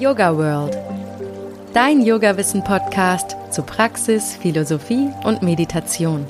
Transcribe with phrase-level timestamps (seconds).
[0.00, 0.78] Yoga World.
[1.74, 6.26] Dein Yoga-Wissen-Podcast zu Praxis, Philosophie und Meditation.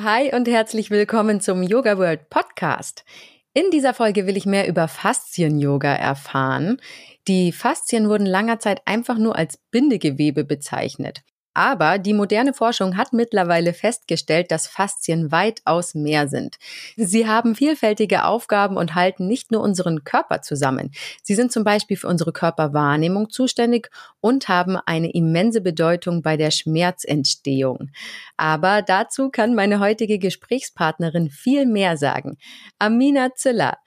[0.00, 3.04] Hi und herzlich willkommen zum Yoga World Podcast.
[3.52, 6.80] In dieser Folge will ich mehr über Faszien-Yoga erfahren.
[7.28, 11.20] Die Faszien wurden langer Zeit einfach nur als Bindegewebe bezeichnet.
[11.54, 16.56] Aber die moderne Forschung hat mittlerweile festgestellt, dass Faszien weitaus mehr sind.
[16.96, 20.92] Sie haben vielfältige Aufgaben und halten nicht nur unseren Körper zusammen.
[21.22, 26.50] Sie sind zum Beispiel für unsere Körperwahrnehmung zuständig und haben eine immense Bedeutung bei der
[26.50, 27.90] Schmerzentstehung.
[28.36, 32.38] Aber dazu kann meine heutige Gesprächspartnerin viel mehr sagen.
[32.78, 33.78] Amina Ziller.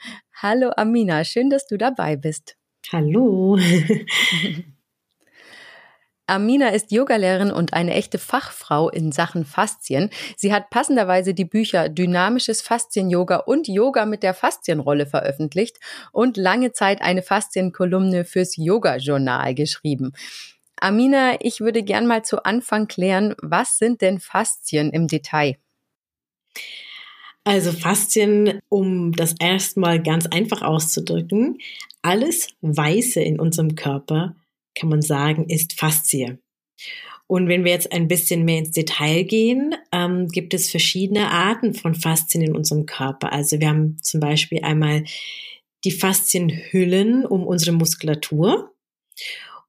[0.41, 2.57] Hallo Amina, schön, dass du dabei bist.
[2.91, 3.57] Hallo.
[6.31, 10.09] Amina ist Yogalehrerin und eine echte Fachfrau in Sachen Faszien.
[10.37, 15.77] Sie hat passenderweise die Bücher Dynamisches Faszien-Yoga und Yoga mit der Faszienrolle veröffentlicht
[16.13, 20.13] und lange Zeit eine Faszienkolumne fürs Yoga-Journal geschrieben.
[20.77, 25.57] Amina, ich würde gern mal zu Anfang klären, was sind denn Faszien im Detail?
[27.43, 31.57] Also Faszien, um das erstmal ganz einfach auszudrücken,
[32.01, 34.33] alles Weiße in unserem Körper
[34.75, 36.37] kann man sagen, ist Faszie.
[37.27, 41.73] Und wenn wir jetzt ein bisschen mehr ins Detail gehen, ähm, gibt es verschiedene Arten
[41.73, 43.31] von Faszien in unserem Körper.
[43.31, 45.05] Also wir haben zum Beispiel einmal
[45.85, 48.73] die Faszienhüllen um unsere Muskulatur.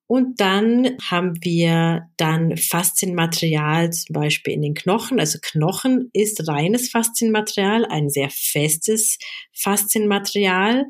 [0.08, 5.20] Und dann haben wir dann Faszienmaterial zum Beispiel in den Knochen.
[5.20, 9.18] Also Knochen ist reines Faszienmaterial, ein sehr festes
[9.54, 10.86] Faszienmaterial.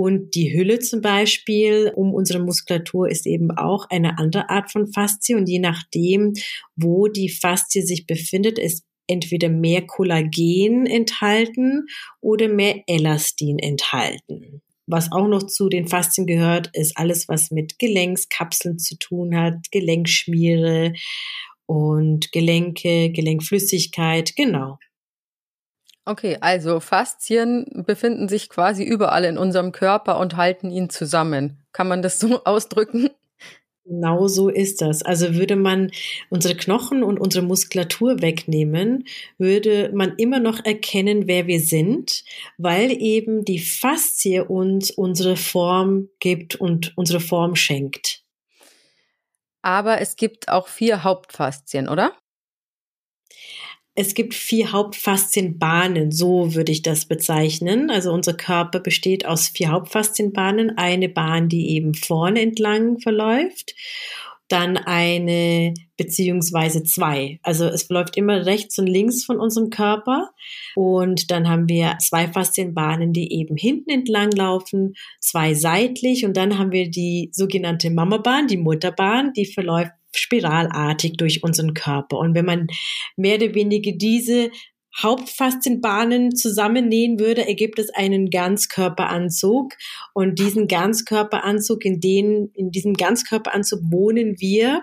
[0.00, 4.86] Und die Hülle zum Beispiel um unsere Muskulatur ist eben auch eine andere Art von
[4.86, 5.34] Faszie.
[5.34, 6.34] Und je nachdem,
[6.76, 11.86] wo die Faszie sich befindet, ist entweder mehr Kollagen enthalten
[12.20, 14.62] oder mehr Elastin enthalten.
[14.86, 19.56] Was auch noch zu den Faszien gehört, ist alles, was mit Gelenkskapseln zu tun hat,
[19.72, 20.92] Gelenkschmiere
[21.66, 24.78] und Gelenke, Gelenkflüssigkeit, genau.
[26.08, 31.58] Okay, also Faszien befinden sich quasi überall in unserem Körper und halten ihn zusammen.
[31.72, 33.10] Kann man das so ausdrücken?
[33.84, 35.02] Genau so ist das.
[35.02, 35.90] Also würde man
[36.30, 39.04] unsere Knochen und unsere Muskulatur wegnehmen,
[39.36, 42.24] würde man immer noch erkennen, wer wir sind,
[42.56, 48.22] weil eben die Faszie uns unsere Form gibt und unsere Form schenkt.
[49.60, 52.14] Aber es gibt auch vier Hauptfaszien, oder?
[54.00, 57.90] Es gibt vier Hauptfaszienbahnen, so würde ich das bezeichnen.
[57.90, 60.78] Also unser Körper besteht aus vier Hauptfaszienbahnen.
[60.78, 63.74] Eine Bahn, die eben vorne entlang verläuft,
[64.46, 67.40] dann eine beziehungsweise zwei.
[67.42, 70.30] Also es verläuft immer rechts und links von unserem Körper.
[70.76, 76.24] Und dann haben wir zwei Faszienbahnen, die eben hinten entlang laufen, zwei seitlich.
[76.24, 82.18] Und dann haben wir die sogenannte Mamabahn, die Mutterbahn, die verläuft spiralartig durch unseren Körper.
[82.18, 82.66] Und wenn man
[83.16, 84.50] mehr oder weniger diese
[85.00, 89.74] Hauptfaszienbahnen zusammennähen würde, ergibt es einen Ganzkörperanzug.
[90.12, 94.82] Und diesen Ganzkörperanzug, in den, in diesem Ganzkörperanzug wohnen wir.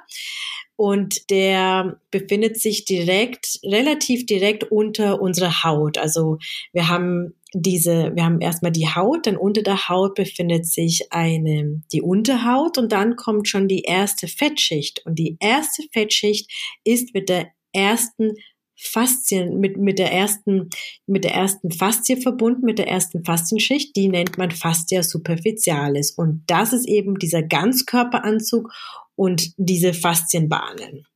[0.78, 5.98] Und der befindet sich direkt, relativ direkt unter unserer Haut.
[5.98, 6.38] Also
[6.74, 11.82] wir haben diese, wir haben erstmal die Haut, dann unter der Haut befindet sich eine,
[11.94, 15.02] die Unterhaut und dann kommt schon die erste Fettschicht.
[15.06, 16.52] Und die erste Fettschicht
[16.84, 18.34] ist mit der ersten
[18.78, 20.70] Faszien, mit, mit der ersten,
[21.08, 26.12] mit der ersten Faszie verbunden, mit der ersten Faszienschicht, die nennt man Fascia superficialis.
[26.12, 28.70] Und das ist eben dieser Ganzkörperanzug
[29.16, 31.08] und diese Faszienbahnen.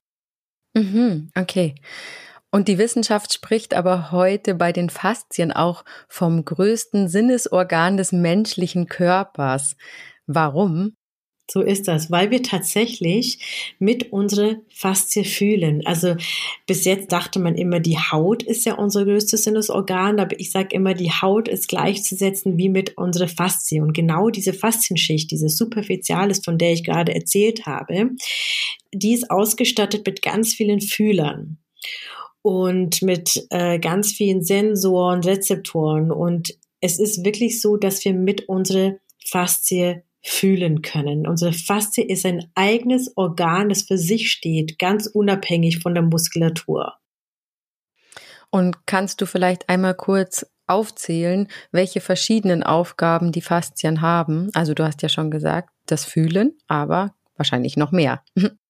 [0.73, 1.75] Mhm, okay.
[2.51, 8.87] Und die Wissenschaft spricht aber heute bei den Faszien auch vom größten Sinnesorgan des menschlichen
[8.87, 9.75] Körpers.
[10.25, 10.95] Warum?
[11.51, 15.81] So ist das, weil wir tatsächlich mit unserer Faszie fühlen.
[15.85, 16.15] Also
[16.67, 20.75] bis jetzt dachte man immer, die Haut ist ja unser größtes Sinnesorgan, aber ich sage
[20.75, 23.81] immer, die Haut ist gleichzusetzen wie mit unserer Faszie.
[23.81, 28.11] Und genau diese Faszienschicht, diese Superficialis, von der ich gerade erzählt habe,
[28.93, 31.57] die ist ausgestattet mit ganz vielen Fühlern
[32.41, 36.11] und mit äh, ganz vielen Sensoren, Rezeptoren.
[36.11, 38.95] Und es ist wirklich so, dass wir mit unserer
[39.25, 41.27] Faszie fühlen können.
[41.27, 46.93] Unsere Faszie ist ein eigenes Organ, das für sich steht, ganz unabhängig von der Muskulatur.
[48.51, 54.49] Und kannst du vielleicht einmal kurz aufzählen, welche verschiedenen Aufgaben die Faszien haben?
[54.53, 58.23] Also du hast ja schon gesagt, das Fühlen, aber wahrscheinlich noch mehr.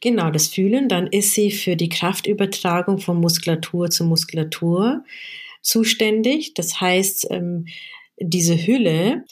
[0.00, 5.02] Genau, das Fühlen, dann ist sie für die Kraftübertragung von Muskulatur zu Muskulatur
[5.60, 6.54] zuständig.
[6.54, 7.66] Das heißt, ähm,
[8.20, 9.24] diese Hülle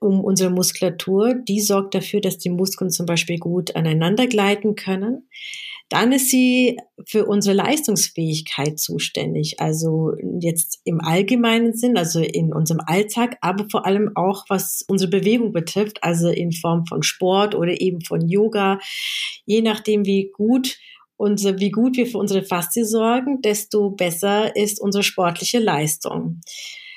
[0.00, 5.28] um unsere Muskulatur, die sorgt dafür, dass die Muskeln zum Beispiel gut aneinander gleiten können.
[5.90, 9.60] Dann ist sie für unsere Leistungsfähigkeit zuständig.
[9.60, 15.10] Also jetzt im allgemeinen Sinn, also in unserem Alltag, aber vor allem auch was unsere
[15.10, 18.78] Bewegung betrifft, also in Form von Sport oder eben von Yoga.
[19.44, 20.78] Je nachdem, wie gut
[21.16, 26.40] unser, wie gut wir für unsere Faszie sorgen, desto besser ist unsere sportliche Leistung.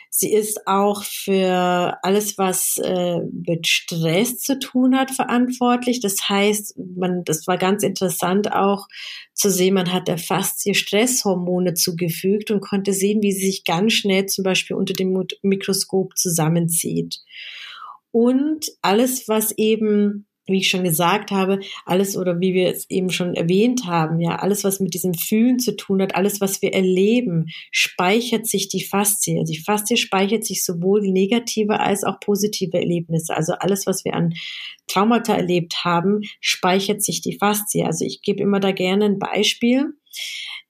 [0.09, 5.99] Sie ist auch für alles, was äh, mit Stress zu tun hat, verantwortlich.
[5.99, 8.87] Das heißt, man, das war ganz interessant auch
[9.33, 13.93] zu sehen, man hat der Faszie Stresshormone zugefügt und konnte sehen, wie sie sich ganz
[13.93, 17.19] schnell zum Beispiel unter dem Mikroskop zusammenzieht.
[18.11, 23.09] Und alles, was eben wie ich schon gesagt habe, alles oder wie wir es eben
[23.09, 26.73] schon erwähnt haben, ja, alles, was mit diesem Fühlen zu tun hat, alles, was wir
[26.73, 29.43] erleben, speichert sich die Faszie.
[29.43, 33.35] Die Faszie speichert sich sowohl negative als auch positive Erlebnisse.
[33.35, 34.33] Also alles, was wir an
[34.87, 37.83] Traumata erlebt haben, speichert sich die Faszie.
[37.83, 39.93] Also ich gebe immer da gerne ein Beispiel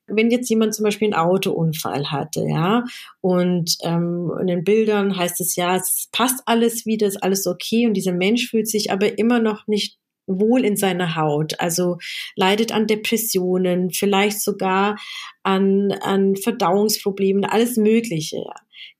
[0.08, 2.84] wenn jetzt jemand zum Beispiel einen Autounfall hatte, ja,
[3.20, 7.86] und ähm, in den Bildern heißt es ja, es passt alles wieder, ist alles okay
[7.86, 11.98] und dieser Mensch fühlt sich aber immer noch nicht wohl in seiner Haut, also
[12.36, 14.96] leidet an Depressionen, vielleicht sogar
[15.42, 18.44] an, an Verdauungsproblemen, alles Mögliche.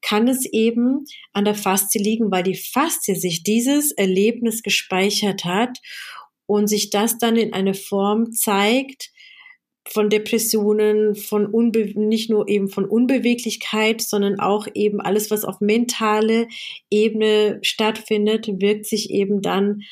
[0.00, 5.78] Kann es eben an der Faszie liegen, weil die Faszie sich dieses Erlebnis gespeichert hat
[6.46, 9.10] und sich das dann in eine Form zeigt,
[9.90, 15.60] von Depressionen, von Unbe nicht nur eben von Unbeweglichkeit, sondern auch eben alles, was auf
[15.60, 16.48] mentale
[16.90, 19.82] Ebene stattfindet, wirkt sich eben dann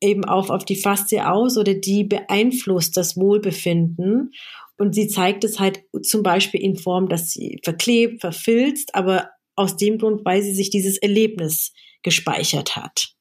[0.00, 4.32] eben auf, auf die Faszie aus oder die beeinflusst das Wohlbefinden.
[4.76, 9.76] Und sie zeigt es halt zum Beispiel in Form, dass sie verklebt, verfilzt, aber aus
[9.76, 13.14] dem Grund, weil sie sich dieses Erlebnis gespeichert hat.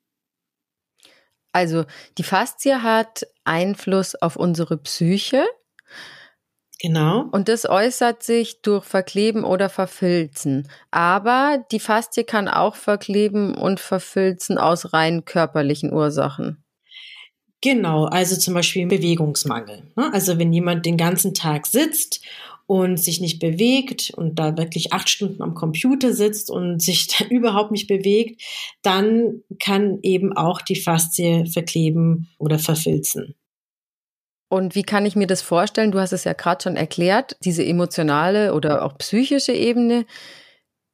[1.54, 1.86] Also
[2.18, 5.46] die Faszie hat Einfluss auf unsere Psyche.
[6.82, 7.26] Genau.
[7.32, 10.68] Und das äußert sich durch Verkleben oder Verfilzen.
[10.90, 16.64] Aber die Faszie kann auch verkleben und verfilzen aus rein körperlichen Ursachen.
[17.62, 19.84] Genau, also zum Beispiel Bewegungsmangel.
[19.96, 20.12] Ne?
[20.12, 22.22] Also wenn jemand den ganzen Tag sitzt
[22.72, 27.26] und sich nicht bewegt und da wirklich acht Stunden am Computer sitzt und sich da
[27.30, 28.42] überhaupt nicht bewegt,
[28.82, 33.36] dann kann eben auch die Faszie verkleben oder verfilzen.
[34.50, 35.92] Und wie kann ich mir das vorstellen?
[35.92, 40.06] Du hast es ja gerade schon erklärt, diese emotionale oder auch psychische Ebene.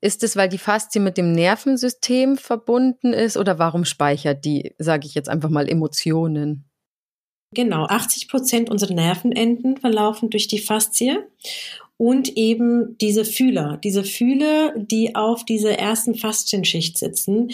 [0.02, 5.06] Ist es, weil die Faszie mit dem Nervensystem verbunden ist oder warum speichert die, sage
[5.06, 6.67] ich jetzt einfach mal, Emotionen?
[7.52, 11.20] Genau, 80 Prozent unserer Nervenenden verlaufen durch die Faszie
[11.98, 17.50] und eben diese Fühler, diese Fühler, die auf dieser ersten Faszienschicht sitzen,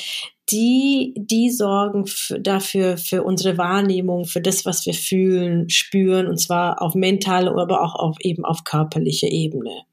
[0.51, 2.05] die, die sorgen
[2.41, 7.81] dafür, für unsere Wahrnehmung, für das, was wir fühlen, spüren, und zwar auf mentale, aber
[7.81, 9.83] auch auf eben auf körperlicher Ebene.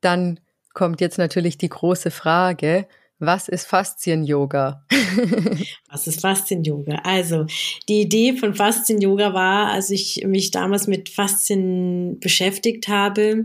[0.00, 0.40] Dann
[0.72, 2.88] kommt jetzt natürlich die große Frage,
[3.26, 4.84] was ist Faszien-Yoga?
[5.90, 7.02] Was ist Faszien-Yoga?
[7.04, 7.46] Also,
[7.88, 13.44] die Idee von Faszien-Yoga war, als ich mich damals mit Faszien beschäftigt habe,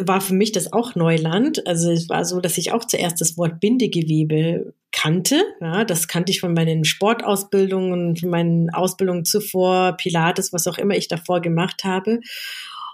[0.00, 1.66] war für mich das auch Neuland.
[1.66, 5.42] Also es war so, dass ich auch zuerst das Wort Bindegewebe kannte.
[5.60, 10.94] Ja, das kannte ich von meinen Sportausbildungen, von meinen Ausbildungen zuvor, Pilates, was auch immer
[10.94, 12.20] ich davor gemacht habe.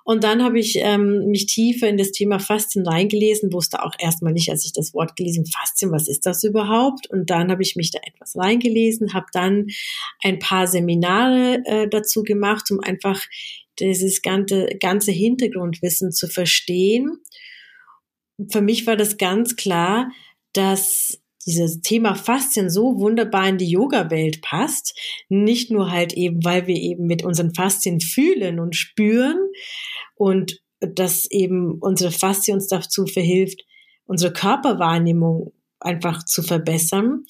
[0.04, 4.34] Und dann habe ich ähm, mich tiefer in das Thema Faszien reingelesen, wusste auch erstmal
[4.34, 7.08] nicht, als ich das Wort gelesen, Faszien, was ist das überhaupt?
[7.10, 9.68] Und dann habe ich mich da etwas reingelesen, habe dann
[10.22, 13.22] ein paar Seminare äh, dazu gemacht, um einfach
[13.78, 17.18] dieses ganze, ganze Hintergrundwissen zu verstehen.
[18.52, 20.10] Für mich war das ganz klar,
[20.52, 24.98] dass dieses Thema Faszien so wunderbar in die Yoga-Welt passt.
[25.28, 29.38] Nicht nur halt eben, weil wir eben mit unseren Faszien fühlen und spüren
[30.14, 33.62] und dass eben unsere Faszie uns dazu verhilft,
[34.06, 37.24] unsere Körperwahrnehmung einfach zu verbessern.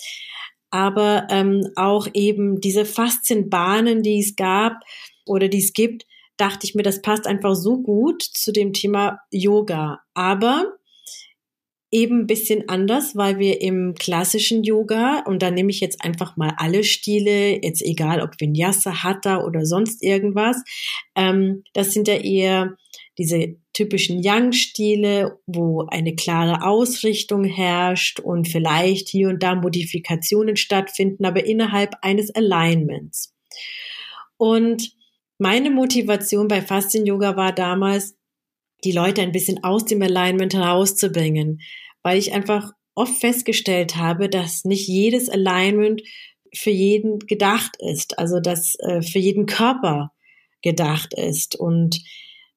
[0.71, 4.81] Aber ähm, auch eben diese Faszienbahnen, die es gab
[5.25, 6.05] oder die es gibt,
[6.37, 10.01] dachte ich mir, das passt einfach so gut zu dem Thema Yoga.
[10.15, 10.73] Aber
[11.95, 16.37] eben ein bisschen anders, weil wir im klassischen Yoga, und da nehme ich jetzt einfach
[16.37, 20.57] mal alle Stile, jetzt egal ob Vinyasa, Hatha oder sonst irgendwas,
[21.15, 22.77] ähm, das sind ja eher
[23.17, 31.25] diese typischen Yang-Stile, wo eine klare Ausrichtung herrscht und vielleicht hier und da Modifikationen stattfinden,
[31.25, 33.33] aber innerhalb eines Alignments.
[34.37, 34.93] Und
[35.39, 38.17] meine Motivation bei Faszien-Yoga war damals,
[38.83, 41.61] die Leute ein bisschen aus dem Alignment herauszubringen,
[42.05, 46.03] weil ich einfach oft festgestellt habe, dass nicht jedes Alignment
[46.55, 50.13] für jeden gedacht ist, also dass äh, für jeden Körper
[50.63, 52.01] gedacht ist und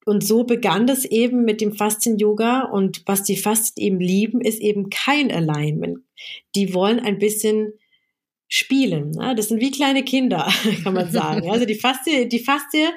[0.06, 2.62] und so begann das eben mit dem Faszien-Yoga.
[2.62, 5.98] Und was die Faszien eben lieben, ist eben kein Alignment.
[6.56, 7.74] Die wollen ein bisschen
[8.50, 9.12] spielen.
[9.12, 9.36] Ne?
[9.36, 10.52] Das sind wie kleine Kinder,
[10.84, 11.50] kann man sagen.
[11.50, 12.88] Also die Faszie, die Faszie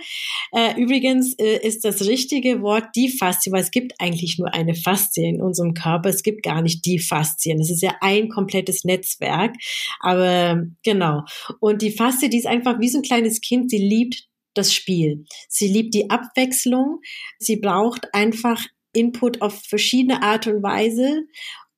[0.52, 4.74] äh, übrigens äh, ist das richtige Wort, die Faszie, weil es gibt eigentlich nur eine
[4.74, 6.08] Faszie in unserem Körper.
[6.08, 7.58] Es gibt gar nicht die Faszien.
[7.58, 9.54] Das ist ja ein komplettes Netzwerk.
[10.00, 11.22] Aber genau.
[11.60, 13.70] Und die Faszie, die ist einfach wie so ein kleines Kind.
[13.70, 15.24] Sie liebt das Spiel.
[15.48, 17.00] Sie liebt die Abwechslung.
[17.38, 21.22] Sie braucht einfach Input auf verschiedene Art und Weise.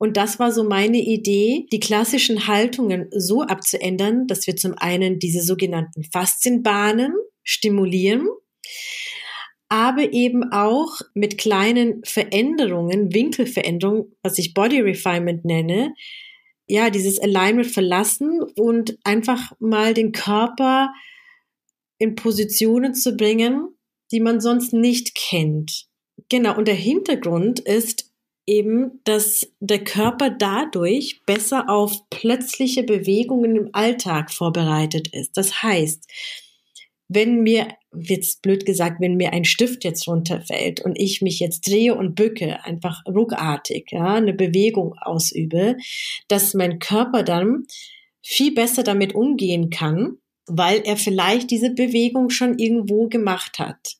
[0.02, 5.20] Und das war so meine Idee, die klassischen Haltungen so abzuändern, dass wir zum einen
[5.20, 8.26] diese sogenannten Faszienbahnen stimulieren,
[9.68, 15.94] aber eben auch mit kleinen Veränderungen, Winkelveränderungen, was ich Body Refinement nenne,
[16.66, 20.92] ja, dieses Alignment verlassen und einfach mal den Körper
[21.98, 23.68] in Positionen zu bringen,
[24.10, 25.86] die man sonst nicht kennt.
[26.28, 28.11] Genau, und der Hintergrund ist
[28.46, 35.36] eben, dass der Körper dadurch besser auf plötzliche Bewegungen im Alltag vorbereitet ist.
[35.36, 36.06] Das heißt,
[37.08, 41.68] wenn mir, jetzt blöd gesagt, wenn mir ein Stift jetzt runterfällt und ich mich jetzt
[41.68, 45.76] drehe und bücke, einfach ruckartig, ja, eine Bewegung ausübe,
[46.28, 47.66] dass mein Körper dann
[48.22, 53.96] viel besser damit umgehen kann, weil er vielleicht diese Bewegung schon irgendwo gemacht hat.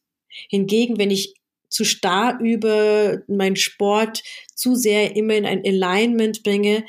[0.49, 1.35] Hingegen, wenn ich
[1.73, 4.23] zu starr über meinen Sport
[4.55, 6.85] zu sehr immer in ein Alignment bringe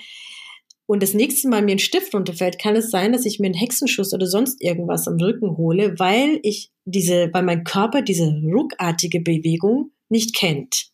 [0.85, 3.55] und das nächste Mal mir ein Stift runterfällt, kann es sein, dass ich mir einen
[3.55, 9.21] Hexenschuss oder sonst irgendwas am Rücken hole, weil ich diese, weil mein Körper diese ruckartige
[9.21, 10.91] Bewegung nicht kennt.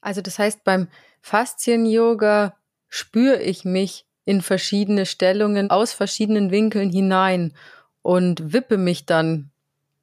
[0.00, 0.88] Also das heißt, beim
[1.20, 2.56] Faszien-Yoga
[2.88, 7.54] spüre ich mich in verschiedene Stellungen aus verschiedenen Winkeln hinein
[8.02, 9.50] und wippe mich dann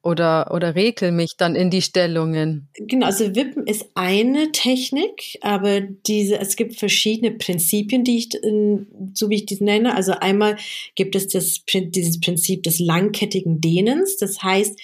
[0.02, 2.68] oder, oder rekel mich dann in die Stellungen.
[2.74, 8.28] Genau, also Wippen ist eine Technik, aber diese, es gibt verschiedene Prinzipien, die ich,
[9.14, 9.94] so wie ich die nenne.
[9.94, 10.56] Also einmal
[10.96, 14.16] gibt es das, dieses Prinzip des langkettigen Dehnens.
[14.16, 14.78] Das heißt,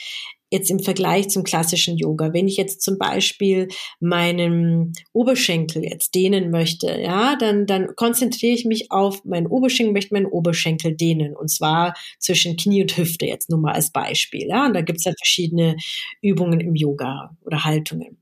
[0.50, 2.32] jetzt im Vergleich zum klassischen Yoga.
[2.32, 3.68] Wenn ich jetzt zum Beispiel
[4.00, 10.14] meinen Oberschenkel jetzt dehnen möchte, ja, dann, dann konzentriere ich mich auf meinen Oberschenkel, möchte
[10.14, 11.36] meinen Oberschenkel dehnen.
[11.36, 14.46] Und zwar zwischen Knie und Hüfte jetzt nur mal als Beispiel.
[14.48, 15.76] Ja, und da gibt es ja verschiedene
[16.22, 18.18] Übungen im Yoga oder Haltungen.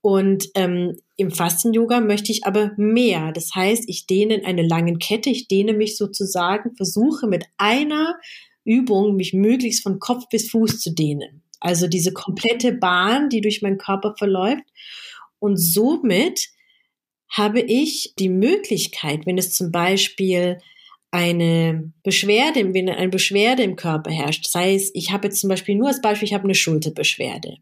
[0.00, 3.32] Und ähm, im Fasten-Yoga möchte ich aber mehr.
[3.32, 8.14] Das heißt, ich dehne in eine lange Kette, ich dehne mich sozusagen, versuche mit einer
[8.64, 11.42] Übung mich möglichst von Kopf bis Fuß zu dehnen.
[11.60, 14.64] Also diese komplette Bahn, die durch meinen Körper verläuft.
[15.38, 16.48] Und somit
[17.30, 20.58] habe ich die Möglichkeit, wenn es zum Beispiel
[21.10, 25.74] eine Beschwerde, wenn eine Beschwerde im Körper herrscht, sei es, ich habe jetzt zum Beispiel
[25.74, 27.56] nur als Beispiel, ich habe eine Schulterbeschwerde.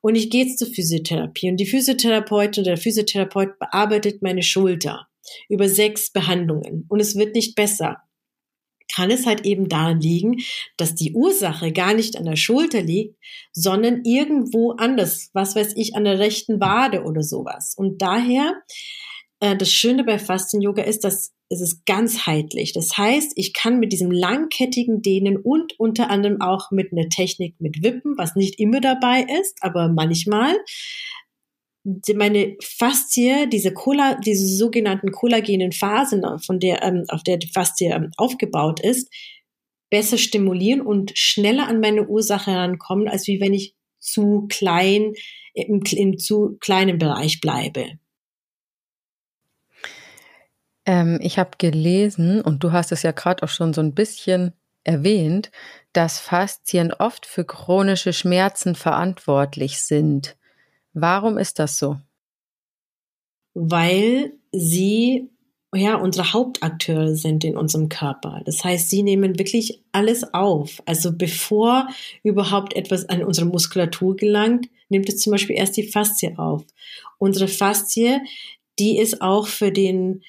[0.00, 1.50] Und ich gehe jetzt zur Physiotherapie.
[1.50, 5.06] Und die Physiotherapeutin oder der Physiotherapeut bearbeitet meine Schulter
[5.48, 6.86] über sechs Behandlungen.
[6.88, 7.98] Und es wird nicht besser
[8.98, 10.38] kann es halt eben daran liegen,
[10.76, 13.14] dass die Ursache gar nicht an der Schulter liegt,
[13.52, 17.74] sondern irgendwo anders, was weiß ich, an der rechten Wade oder sowas.
[17.76, 18.60] Und daher,
[19.38, 22.72] äh, das Schöne bei Fasten-Yoga ist, dass es ist ganzheitlich.
[22.72, 27.54] Das heißt, ich kann mit diesem langkettigen Dehnen und unter anderem auch mit einer Technik
[27.60, 30.54] mit Wippen, was nicht immer dabei ist, aber manchmal,
[32.14, 37.86] meine Faszie, diese Cola, diese sogenannten kollagenen Phasen, von der, ähm, auf der die Faszie
[37.86, 39.12] ähm, aufgebaut ist,
[39.90, 45.14] besser stimulieren und schneller an meine Ursache herankommen, als wie wenn ich zu klein,
[45.54, 47.98] im, im zu kleinen Bereich bleibe.
[50.86, 54.52] Ähm, ich habe gelesen, und du hast es ja gerade auch schon so ein bisschen
[54.84, 55.50] erwähnt,
[55.92, 60.36] dass Faszien oft für chronische Schmerzen verantwortlich sind.
[60.92, 61.98] Warum ist das so?
[63.54, 65.30] Weil sie
[65.74, 68.40] ja unsere Hauptakteure sind in unserem Körper.
[68.44, 70.82] Das heißt, sie nehmen wirklich alles auf.
[70.86, 71.88] Also bevor
[72.22, 76.64] überhaupt etwas an unsere Muskulatur gelangt, nimmt es zum Beispiel erst die Faszie auf.
[77.18, 78.20] Unsere Faszie,
[78.78, 80.22] die ist auch für den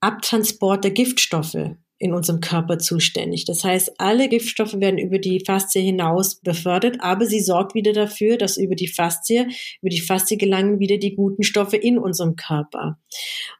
[0.00, 3.46] Abtransport der Giftstoffe in unserem Körper zuständig.
[3.46, 8.36] Das heißt, alle Giftstoffe werden über die Faszie hinaus befördert, aber sie sorgt wieder dafür,
[8.36, 9.46] dass über die Faszie,
[9.80, 12.98] über die Faszie gelangen wieder die guten Stoffe in unserem Körper.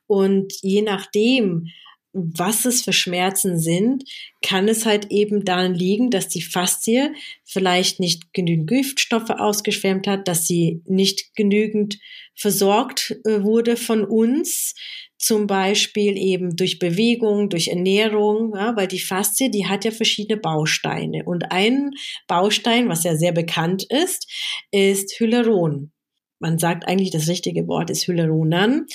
[0.07, 1.69] Und je nachdem,
[2.13, 4.05] was es für Schmerzen sind,
[4.43, 10.29] kann es halt eben daran liegen, dass die Faszie vielleicht nicht genügend Giftstoffe ausgeschwemmt hat,
[10.29, 11.99] dass sie nicht genügend
[12.37, 14.75] versorgt äh, wurde von uns,
[15.19, 20.41] zum Beispiel eben durch Bewegung, durch Ernährung, ja, weil die Faszie, die hat ja verschiedene
[20.41, 21.25] Bausteine.
[21.25, 21.93] Und ein
[22.27, 24.31] Baustein, was ja sehr bekannt ist,
[24.71, 25.93] ist Hyaluron.
[26.41, 28.87] Man sagt eigentlich, das richtige Wort ist Hyaluronan,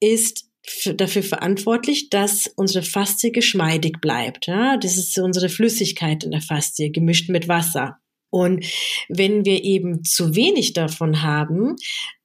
[0.00, 0.48] ist
[0.96, 4.46] dafür verantwortlich, dass unsere Faszie geschmeidig bleibt.
[4.46, 4.76] Ja?
[4.76, 7.98] Das ist unsere Flüssigkeit in der Faszie, gemischt mit Wasser.
[8.34, 8.66] Und
[9.08, 11.76] wenn wir eben zu wenig davon haben,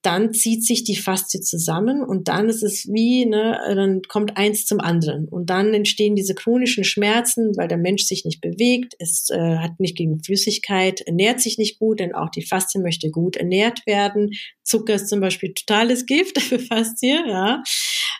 [0.02, 4.66] dann zieht sich die Faszie zusammen und dann ist es wie, ne, dann kommt eins
[4.66, 5.28] zum anderen.
[5.28, 9.80] Und dann entstehen diese chronischen Schmerzen, weil der Mensch sich nicht bewegt, es äh, hat
[9.80, 14.32] nicht gegen Flüssigkeit, ernährt sich nicht gut, denn auch die Faszie möchte gut ernährt werden.
[14.64, 17.62] Zucker ist zum Beispiel totales Gift für Faszie, ja.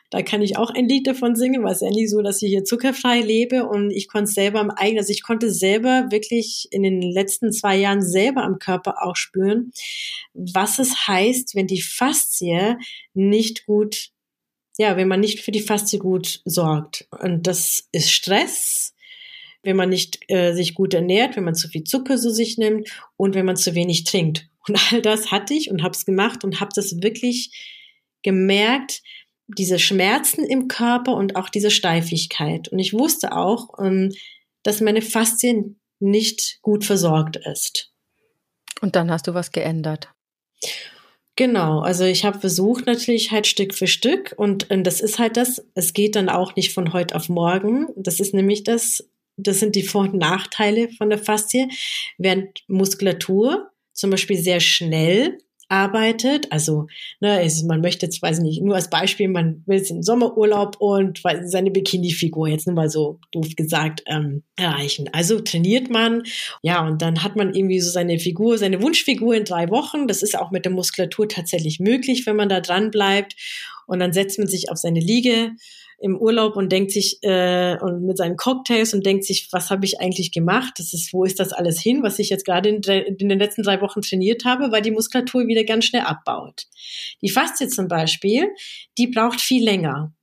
[0.10, 2.50] Da kann ich auch ein Lied davon singen, weil es ja nicht so, dass ich
[2.50, 6.82] hier zuckerfrei lebe und ich konnte selber am eigenen, also ich konnte selber wirklich in
[6.82, 9.72] den letzten zwei Jahren selber am Körper auch spüren,
[10.34, 12.78] was es heißt, wenn die Faszie
[13.14, 14.10] nicht gut,
[14.80, 17.08] ja, wenn man nicht für die Faszie gut sorgt.
[17.22, 18.96] Und das ist Stress,
[19.62, 22.90] wenn man nicht äh, sich gut ernährt, wenn man zu viel Zucker zu sich nimmt
[23.16, 24.48] und wenn man zu wenig trinkt.
[24.68, 27.52] Und all das hatte ich und habe es gemacht und habe das wirklich
[28.24, 29.02] gemerkt,
[29.58, 32.68] diese Schmerzen im Körper und auch diese Steifigkeit.
[32.68, 34.12] Und ich wusste auch, ähm,
[34.64, 37.92] dass meine Faszie nicht gut versorgt ist.
[38.82, 40.10] Und dann hast du was geändert.
[41.36, 45.38] Genau, also ich habe versucht natürlich halt Stück für Stück und, und das ist halt
[45.38, 47.88] das, es geht dann auch nicht von heute auf morgen.
[47.96, 51.70] Das ist nämlich das, das sind die Vor- und Nachteile von der Faszie,
[52.18, 55.38] während Muskulatur zum Beispiel sehr schnell
[55.70, 56.52] arbeitet.
[56.52, 56.88] Also,
[57.20, 60.04] ne, ist, man möchte jetzt, weiß ich nicht, nur als Beispiel, man will jetzt in
[60.04, 65.10] Sommerurlaub und seine Bikini-Figur, jetzt nur mal so doof gesagt, ähm, erreichen.
[65.14, 66.24] Also trainiert man,
[66.62, 70.08] ja, und dann hat man irgendwie so seine Figur, seine Wunschfigur in drei Wochen.
[70.08, 73.36] Das ist auch mit der Muskulatur tatsächlich möglich, wenn man da dran bleibt.
[73.86, 75.52] Und dann setzt man sich auf seine Liege
[76.02, 79.86] im Urlaub und denkt sich äh, und mit seinen Cocktails und denkt sich, was habe
[79.86, 80.74] ich eigentlich gemacht?
[80.78, 83.64] Das ist, wo ist das alles hin, was ich jetzt gerade in, in, den letzten
[83.64, 86.68] drei Wochen trainiert habe, weil die Muskulatur wieder ganz schnell abbaut.
[87.22, 88.48] Die Faszie zum Beispiel,
[88.98, 90.14] die braucht viel länger.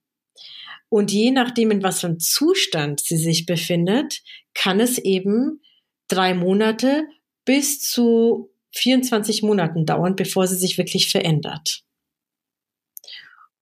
[0.89, 4.23] Und je nachdem, in was für einem Zustand sie sich befindet,
[4.55, 5.61] kann es eben
[6.09, 7.05] drei Monate
[7.45, 11.83] bis zu 24 Monaten dauern, bevor sie sich wirklich verändert.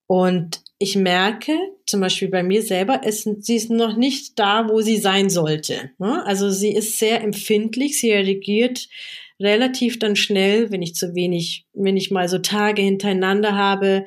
[0.07, 1.53] Und ich merke,
[1.87, 5.91] zum Beispiel bei mir selber, es, sie ist noch nicht da, wo sie sein sollte.
[5.99, 6.25] Ne?
[6.27, 8.89] Also sie ist sehr empfindlich, sie reagiert
[9.41, 14.05] relativ dann schnell, wenn ich zu wenig, wenn ich mal so Tage hintereinander habe,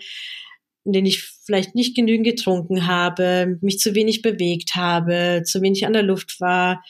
[0.86, 5.86] in denen ich vielleicht nicht genügend getrunken habe, mich zu wenig bewegt habe, zu wenig
[5.86, 6.84] an der Luft war,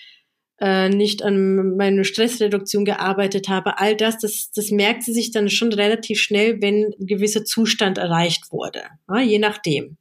[0.59, 5.49] äh, nicht an meiner Stressreduktion gearbeitet habe, all das, das, das merkt sie sich dann
[5.49, 9.97] schon relativ schnell, wenn ein gewisser Zustand erreicht wurde, ja, je nachdem.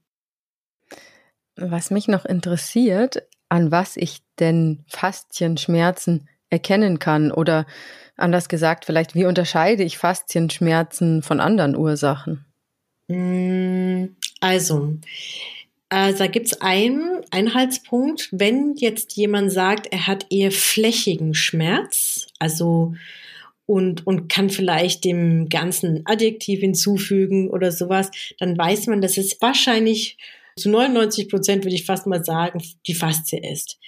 [1.56, 7.66] Was mich noch interessiert, an was ich denn Faszienschmerzen erkennen kann oder
[8.16, 12.44] anders gesagt, vielleicht wie unterscheide ich Faszienschmerzen von anderen Ursachen?
[13.08, 14.94] Mm, also,
[15.88, 22.94] also da gibt's einen Einhaltspunkt, wenn jetzt jemand sagt, er hat eher flächigen Schmerz, also
[23.66, 29.40] und, und kann vielleicht dem ganzen Adjektiv hinzufügen oder sowas, dann weiß man, dass es
[29.40, 30.18] wahrscheinlich
[30.56, 33.78] zu 99 Prozent, würde ich fast mal sagen, die Faszie ist.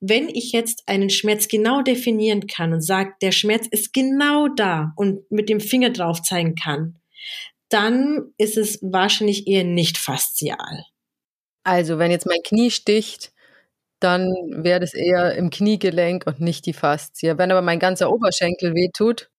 [0.00, 4.92] Wenn ich jetzt einen Schmerz genau definieren kann und sage, der Schmerz ist genau da
[4.96, 6.98] und mit dem Finger drauf zeigen kann,
[7.70, 10.84] dann ist es wahrscheinlich eher nicht faszial.
[11.66, 13.32] Also, wenn jetzt mein Knie sticht,
[13.98, 17.38] dann wäre das eher im Kniegelenk und nicht die Faszie.
[17.38, 19.30] Wenn aber mein ganzer Oberschenkel wehtut.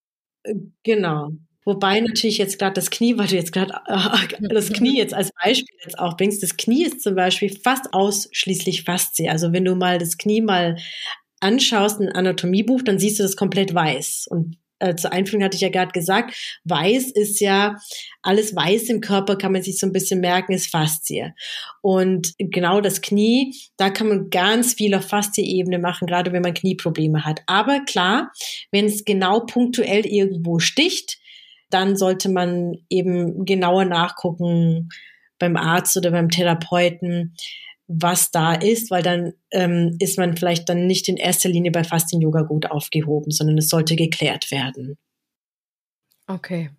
[0.44, 1.30] Äh, genau.
[1.64, 5.32] Wobei natürlich jetzt gerade das Knie, weil du jetzt gerade äh, das Knie jetzt als
[5.42, 9.30] Beispiel jetzt auch bringst, das Knie ist zum Beispiel fast ausschließlich Faszie.
[9.30, 10.76] Also wenn du mal das Knie mal
[11.40, 14.28] anschaust, ein Anatomiebuch, dann siehst du das komplett weiß.
[14.30, 17.78] Und äh, zur Einführung hatte ich ja gerade gesagt, weiß ist ja,
[18.22, 21.34] alles weiß im Körper kann man sich so ein bisschen merken, ist Faszie.
[21.82, 26.54] Und genau das Knie, da kann man ganz viel auf Faszie-Ebene machen, gerade wenn man
[26.54, 27.42] Knieprobleme hat.
[27.48, 28.32] Aber klar,
[28.72, 31.18] wenn es genau punktuell irgendwo sticht,
[31.70, 34.90] dann sollte man eben genauer nachgucken
[35.40, 37.36] beim Arzt oder beim Therapeuten,
[37.88, 41.84] was da ist, weil dann ähm, ist man vielleicht dann nicht in erster Linie bei
[41.84, 44.98] Fastien-Yoga gut aufgehoben, sondern es sollte geklärt werden.
[46.28, 46.70] Okay.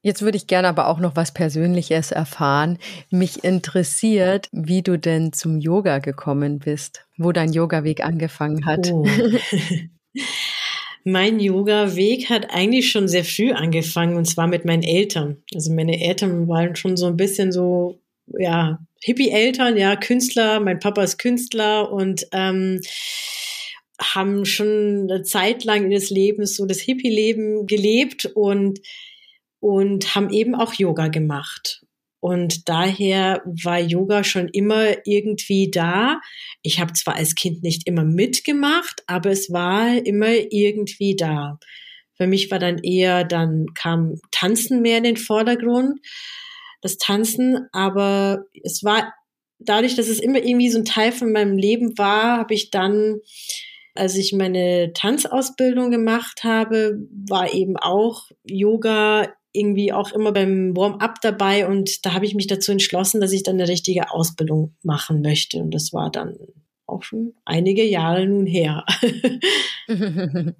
[0.00, 2.78] Jetzt würde ich gerne aber auch noch was Persönliches erfahren.
[3.10, 8.90] Mich interessiert, wie du denn zum Yoga gekommen bist, wo dein Yoga-Weg angefangen hat.
[8.92, 9.06] Oh.
[11.04, 15.42] mein Yoga-Weg hat eigentlich schon sehr früh angefangen und zwar mit meinen Eltern.
[15.54, 20.60] Also meine Eltern waren schon so ein bisschen so, ja, Hippie-Eltern, ja, Künstler.
[20.60, 22.80] Mein Papa ist Künstler und ähm,
[24.00, 28.80] haben schon eine Zeit lang ihres Lebens so das Hippie-Leben gelebt und
[29.60, 31.84] und haben eben auch Yoga gemacht.
[32.18, 36.20] Und daher war Yoga schon immer irgendwie da.
[36.62, 41.58] Ich habe zwar als Kind nicht immer mitgemacht, aber es war immer irgendwie da.
[42.16, 46.00] Für mich war dann eher, dann kam Tanzen mehr in den Vordergrund,
[46.82, 49.14] das Tanzen, aber es war
[49.58, 53.20] dadurch, dass es immer irgendwie so ein Teil von meinem Leben war, habe ich dann,
[53.94, 61.20] als ich meine Tanzausbildung gemacht habe, war eben auch Yoga irgendwie auch immer beim Warm-up
[61.20, 65.20] dabei und da habe ich mich dazu entschlossen, dass ich dann eine richtige Ausbildung machen
[65.20, 65.58] möchte.
[65.58, 66.36] Und das war dann
[66.86, 68.84] auch schon einige Jahre nun her.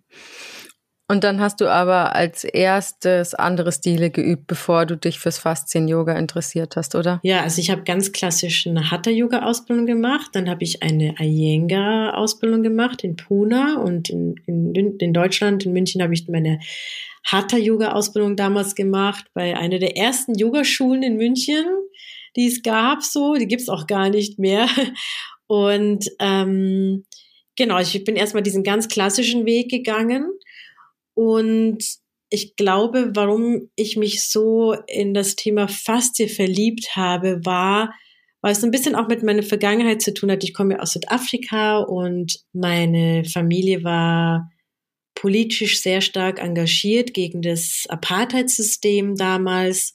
[1.13, 6.17] Und dann hast du aber als erstes andere Stile geübt, bevor du dich fürs Faszien-Yoga
[6.17, 7.21] interessiert hast, oder?
[7.23, 10.31] Ja, also ich habe ganz klassisch eine Hatha-Yoga-Ausbildung gemacht.
[10.33, 16.03] Dann habe ich eine Iyengar-Ausbildung gemacht in Pune und in, in, in Deutschland, in München,
[16.03, 16.61] habe ich meine
[17.27, 21.67] Hatha-Yoga-Ausbildung damals gemacht bei einer der ersten Yogaschulen in München,
[22.37, 23.35] die es gab so.
[23.35, 24.67] Die gibt's auch gar nicht mehr.
[25.47, 27.05] Und ähm,
[27.55, 30.25] genau, ich bin erstmal diesen ganz klassischen Weg gegangen.
[31.15, 31.85] Und
[32.31, 37.93] ich glaube, warum ich mich so in das Thema Faszie verliebt habe, war,
[38.41, 40.43] weil es ein bisschen auch mit meiner Vergangenheit zu tun hat.
[40.43, 44.51] Ich komme aus Südafrika und meine Familie war
[45.15, 49.95] politisch sehr stark engagiert gegen das Apartheidssystem damals.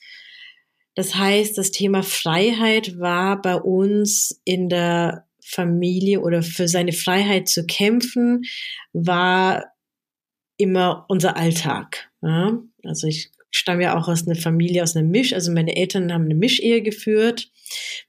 [0.96, 7.48] Das heißt, das Thema Freiheit war bei uns in der Familie oder für seine Freiheit
[7.48, 8.44] zu kämpfen,
[8.94, 9.66] war
[10.58, 12.10] immer unser Alltag.
[12.22, 12.58] Ja?
[12.84, 16.26] Also ich stamme ja auch aus einer Familie, aus einer Misch, also meine Eltern haben
[16.26, 17.52] eine Mischehe geführt.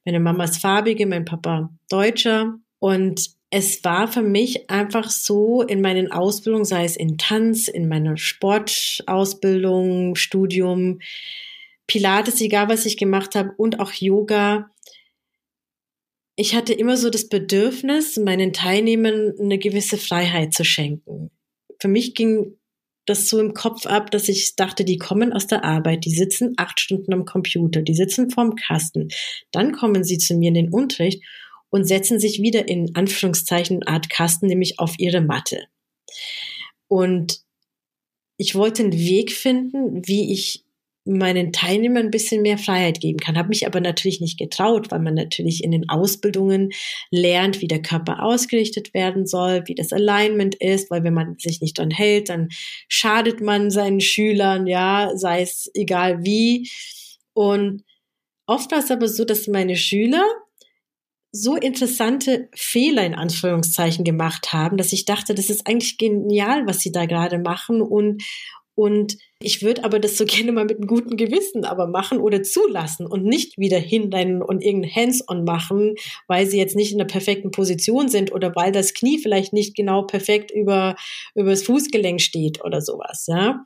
[0.04, 2.58] Meine Mama ist farbige, mein Papa Deutscher.
[2.78, 7.88] Und es war für mich einfach so in meinen Ausbildungen, sei es in Tanz, in
[7.88, 11.00] meiner Sportausbildung, Studium,
[11.87, 14.70] Pilates, egal was ich gemacht habe und auch Yoga.
[16.37, 21.30] Ich hatte immer so das Bedürfnis, meinen Teilnehmern eine gewisse Freiheit zu schenken.
[21.79, 22.59] Für mich ging
[23.07, 26.55] das so im Kopf ab, dass ich dachte, die kommen aus der Arbeit, die sitzen
[26.57, 29.09] acht Stunden am Computer, die sitzen vorm Kasten.
[29.51, 31.23] Dann kommen sie zu mir in den Unterricht
[31.71, 35.64] und setzen sich wieder in Anführungszeichen Art Kasten, nämlich auf ihre Matte.
[36.87, 37.41] Und
[38.37, 40.64] ich wollte einen Weg finden, wie ich
[41.09, 43.38] meinen Teilnehmern ein bisschen mehr Freiheit geben kann.
[43.38, 46.71] Habe mich aber natürlich nicht getraut, weil man natürlich in den Ausbildungen
[47.11, 51.61] lernt, wie der Körper ausgerichtet werden soll, wie das Alignment ist, weil wenn man sich
[51.61, 52.49] nicht dran hält, dann
[52.88, 56.71] schadet man seinen Schülern, ja, sei es egal wie.
[57.33, 57.85] Und
[58.47, 60.25] oft war es aber so, dass meine Schüler
[61.31, 66.81] so interessante Fehler in Anführungszeichen gemacht haben, dass ich dachte, das ist eigentlich genial, was
[66.81, 68.23] sie da gerade machen und
[68.75, 72.42] und ich würde aber das so gerne mal mit einem guten Gewissen aber machen oder
[72.42, 75.94] zulassen und nicht wieder hinrennen und irgendein Hands-on machen,
[76.27, 79.77] weil sie jetzt nicht in der perfekten Position sind oder weil das Knie vielleicht nicht
[79.77, 80.96] genau perfekt über,
[81.35, 83.64] über das Fußgelenk steht oder sowas, ja.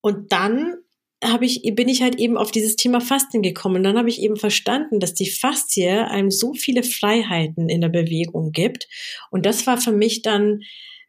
[0.00, 0.76] Und dann
[1.24, 3.76] habe ich, bin ich halt eben auf dieses Thema Fasten gekommen.
[3.76, 7.88] Und dann habe ich eben verstanden, dass die Faszie einem so viele Freiheiten in der
[7.88, 8.88] Bewegung gibt.
[9.30, 10.62] Und das war für mich dann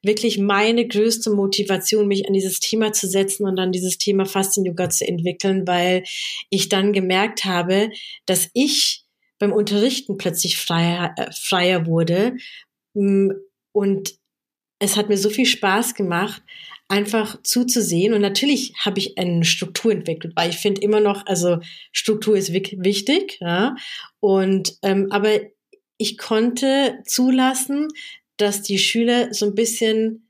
[0.03, 4.89] wirklich meine größte Motivation, mich an dieses Thema zu setzen und dann dieses Thema Fastien-Yoga
[4.89, 6.03] zu entwickeln, weil
[6.49, 7.89] ich dann gemerkt habe,
[8.25, 9.05] dass ich
[9.39, 12.35] beim Unterrichten plötzlich freier, äh, freier wurde.
[12.93, 13.31] Mm,
[13.71, 14.13] und
[14.79, 16.43] es hat mir so viel Spaß gemacht,
[16.89, 18.13] einfach zuzusehen.
[18.13, 21.59] Und natürlich habe ich eine Struktur entwickelt, weil ich finde immer noch, also
[21.91, 23.75] Struktur ist wichtig, ja.
[24.19, 25.39] Und ähm, aber
[25.97, 27.87] ich konnte zulassen,
[28.43, 30.29] dass die Schüler so ein bisschen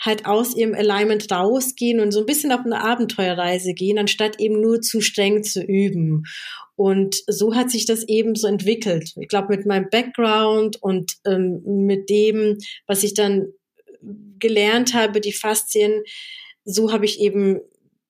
[0.00, 4.60] halt aus ihrem Alignment rausgehen und so ein bisschen auf eine Abenteuerreise gehen, anstatt eben
[4.60, 6.24] nur zu streng zu üben.
[6.74, 9.12] Und so hat sich das eben so entwickelt.
[9.20, 13.46] Ich glaube, mit meinem Background und ähm, mit dem, was ich dann
[14.40, 16.02] gelernt habe, die Faszien,
[16.64, 17.60] so habe ich eben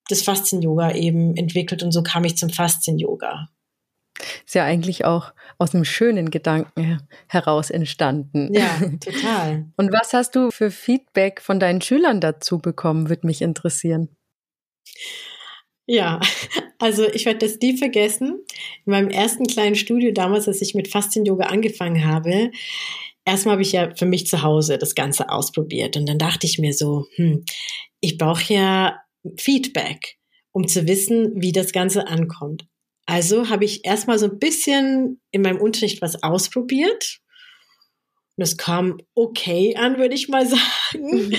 [0.09, 3.49] das Faszien-Yoga eben entwickelt und so kam ich zum Faszien-Yoga.
[4.45, 8.53] Ist ja eigentlich auch aus einem schönen Gedanken heraus entstanden.
[8.53, 9.67] Ja, total.
[9.77, 14.09] Und was hast du für Feedback von deinen Schülern dazu bekommen, würde mich interessieren.
[15.87, 16.21] Ja,
[16.83, 18.41] Also ich werde das nie vergessen.
[18.85, 22.51] In meinem ersten kleinen Studio damals, als ich mit Faszien-Yoga angefangen habe,
[23.25, 25.97] erstmal habe ich ja für mich zu Hause das Ganze ausprobiert.
[25.97, 27.45] Und dann dachte ich mir so, hm,
[28.01, 28.99] ich brauche ja
[29.39, 30.19] Feedback,
[30.51, 32.67] um zu wissen, wie das Ganze ankommt.
[33.13, 37.19] Also habe ich erstmal so ein bisschen in meinem Unterricht was ausprobiert.
[38.37, 40.47] Und es kam okay an, würde ich mal
[40.95, 41.37] sagen.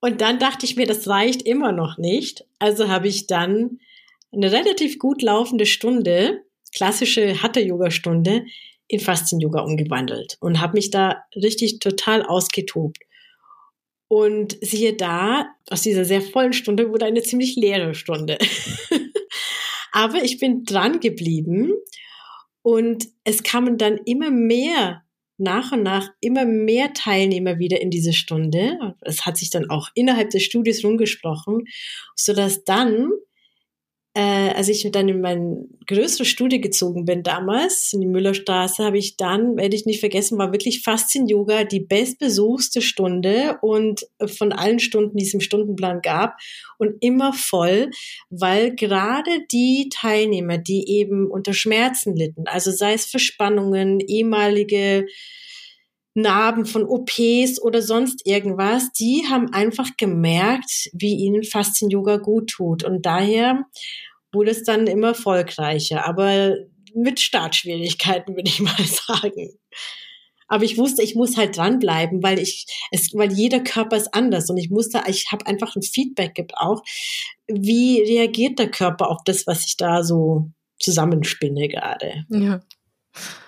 [0.00, 2.46] Und dann dachte ich mir, das reicht immer noch nicht.
[2.60, 3.78] Also habe ich dann
[4.32, 8.46] eine relativ gut laufende Stunde, klassische Hatha-Yoga-Stunde,
[8.88, 13.00] in Faszien-Yoga umgewandelt und habe mich da richtig total ausgetobt.
[14.08, 18.38] Und siehe da, aus dieser sehr vollen Stunde wurde eine ziemlich leere Stunde.
[19.94, 21.72] Aber ich bin dran geblieben
[22.62, 25.04] und es kamen dann immer mehr
[25.38, 28.96] nach und nach immer mehr Teilnehmer wieder in diese Stunde.
[29.02, 31.66] Es hat sich dann auch innerhalb des Studios rumgesprochen,
[32.16, 33.08] so dass dann
[34.16, 38.96] äh, als ich dann in meine größere Studie gezogen bin damals, in die Müllerstraße, habe
[38.96, 44.78] ich dann, werde ich nicht vergessen, war wirklich Faszien-Yoga die bestbesuchste Stunde und von allen
[44.78, 46.36] Stunden, die es im Stundenplan gab
[46.78, 47.90] und immer voll,
[48.30, 55.06] weil gerade die Teilnehmer, die eben unter Schmerzen litten, also sei es Verspannungen, ehemalige
[56.14, 62.84] Narben von OPs oder sonst irgendwas, die haben einfach gemerkt, wie ihnen Faszien-Yoga gut tut.
[62.84, 63.64] Und daher
[64.32, 66.54] wurde es dann immer erfolgreicher, aber
[66.94, 69.58] mit Startschwierigkeiten, würde ich mal sagen.
[70.46, 74.50] Aber ich wusste, ich muss halt dranbleiben, weil ich es, weil jeder Körper ist anders
[74.50, 76.86] und ich musste, ich habe einfach ein Feedback gebraucht.
[77.48, 82.24] Wie reagiert der Körper auf das, was ich da so zusammenspinne gerade?
[82.28, 82.60] Ja.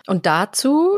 [0.06, 0.96] Und dazu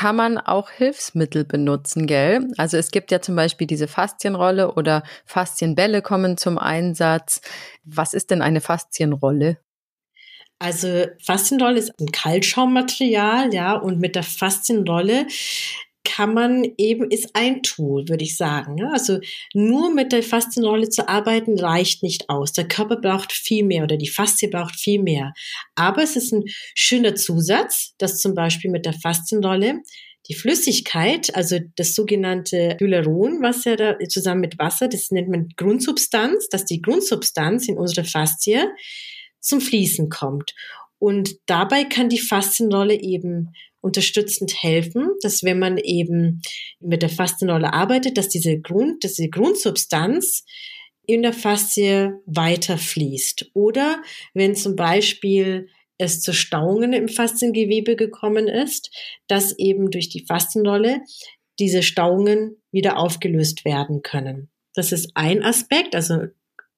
[0.00, 2.48] kann man auch Hilfsmittel benutzen, gell?
[2.56, 7.42] Also es gibt ja zum Beispiel diese Faszienrolle oder Faszienbälle kommen zum Einsatz.
[7.84, 9.58] Was ist denn eine Faszienrolle?
[10.58, 15.26] Also Faszienrolle ist ein Kaltschaummaterial, ja, und mit der Faszienrolle
[16.04, 18.78] kann man eben, ist ein Tool, würde ich sagen.
[18.78, 18.90] Ja?
[18.92, 19.20] Also
[19.54, 22.52] nur mit der Faszienrolle zu arbeiten reicht nicht aus.
[22.52, 25.32] Der Körper braucht viel mehr oder die Faszie braucht viel mehr.
[25.74, 29.80] Aber es ist ein schöner Zusatz, dass zum Beispiel mit der Faszienrolle
[30.28, 35.48] die Flüssigkeit, also das sogenannte Hyaluron, was ja da zusammen mit Wasser, das nennt man
[35.56, 38.64] Grundsubstanz, dass die Grundsubstanz in unserer Faszie
[39.40, 40.54] zum Fließen kommt.
[40.98, 46.42] Und dabei kann die Faszienrolle eben unterstützend helfen, dass wenn man eben
[46.80, 50.44] mit der Faszienrolle arbeitet, dass diese Grund, dass die Grundsubstanz
[51.06, 53.50] in der Faszie weiter fließt.
[53.54, 54.02] Oder
[54.34, 58.90] wenn zum Beispiel es zu Stauungen im Fasziengewebe gekommen ist,
[59.26, 61.00] dass eben durch die Faszienrolle
[61.58, 64.50] diese Stauungen wieder aufgelöst werden können.
[64.74, 66.26] Das ist ein Aspekt, also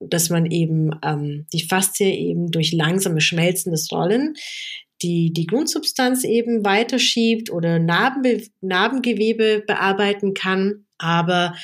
[0.01, 4.35] dass man eben ähm, die Faszie eben durch langsame Schmelzen des Rollen
[5.03, 11.55] die, die Grundsubstanz eben weiterschiebt oder Narben, Narbengewebe bearbeiten kann, aber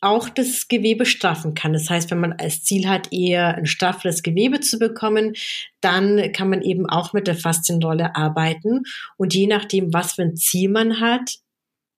[0.00, 1.72] auch das Gewebe straffen kann.
[1.72, 5.34] Das heißt, wenn man als Ziel hat, eher ein strafferes Gewebe zu bekommen,
[5.80, 8.82] dann kann man eben auch mit der Faszienrolle arbeiten.
[9.18, 11.36] Und je nachdem, was für ein Ziel man hat,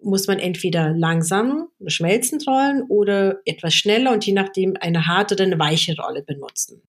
[0.00, 5.44] muss man entweder langsam schmelzend rollen oder etwas schneller und je nachdem eine harte oder
[5.44, 6.82] eine weiche Rolle benutzen.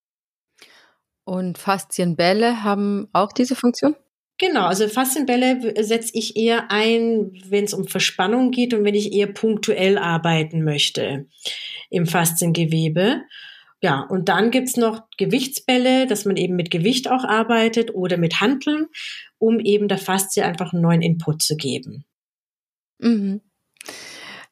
[1.25, 3.95] Und Faszienbälle haben auch diese Funktion?
[4.39, 9.13] Genau, also Faszienbälle setze ich eher ein, wenn es um Verspannung geht und wenn ich
[9.13, 11.27] eher punktuell arbeiten möchte
[11.89, 13.21] im Fasziengewebe.
[13.79, 18.39] Ja, und dann gibt's noch Gewichtsbälle, dass man eben mit Gewicht auch arbeitet oder mit
[18.41, 18.88] Hanteln,
[19.38, 22.05] um eben der Faszie einfach einen neuen Input zu geben.
[22.99, 23.41] Mhm.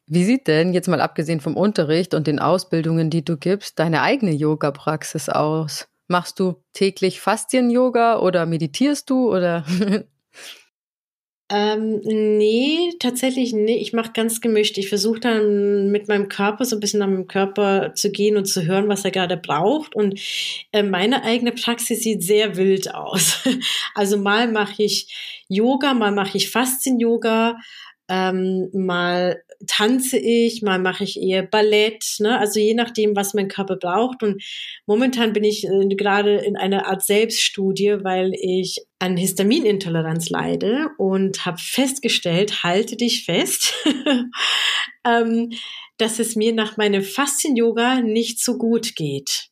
[0.06, 4.02] Wie sieht denn, jetzt mal abgesehen vom Unterricht und den Ausbildungen, die du gibst, deine
[4.02, 5.88] eigene Yoga-Praxis aus?
[6.12, 9.64] Machst du täglich Faszien-Yoga oder meditierst du oder?
[11.54, 13.76] Ähm, nee, tatsächlich nee.
[13.76, 14.78] Ich mache ganz gemischt.
[14.78, 18.46] Ich versuche dann mit meinem Körper so ein bisschen an meinem Körper zu gehen und
[18.46, 19.94] zu hören, was er gerade braucht.
[19.94, 20.18] Und
[20.72, 23.42] äh, meine eigene Praxis sieht sehr wild aus.
[23.94, 27.58] Also mal mache ich Yoga, mal mache ich Faszien-Yoga,
[28.08, 32.38] ähm, mal tanze ich, mal mache ich eher Ballett, ne?
[32.38, 34.22] also je nachdem, was mein Körper braucht.
[34.22, 34.42] Und
[34.86, 41.44] momentan bin ich äh, gerade in einer Art Selbststudie, weil ich an Histaminintoleranz leide und
[41.44, 43.74] habe festgestellt, halte dich fest,
[45.06, 45.50] ähm,
[45.98, 49.51] dass es mir nach meinem Faszien-Yoga nicht so gut geht.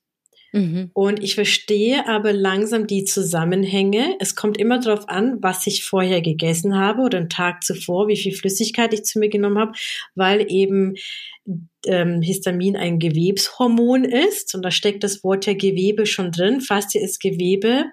[0.53, 0.91] Mhm.
[0.93, 4.17] Und ich verstehe aber langsam die Zusammenhänge.
[4.19, 8.17] Es kommt immer darauf an, was ich vorher gegessen habe oder einen Tag zuvor, wie
[8.17, 9.73] viel Flüssigkeit ich zu mir genommen habe,
[10.15, 10.95] weil eben
[11.87, 14.55] ähm, Histamin ein Gewebshormon ist.
[14.55, 16.61] Und da steckt das Wort ja Gewebe schon drin.
[16.61, 17.87] Faszie ist Gewebe.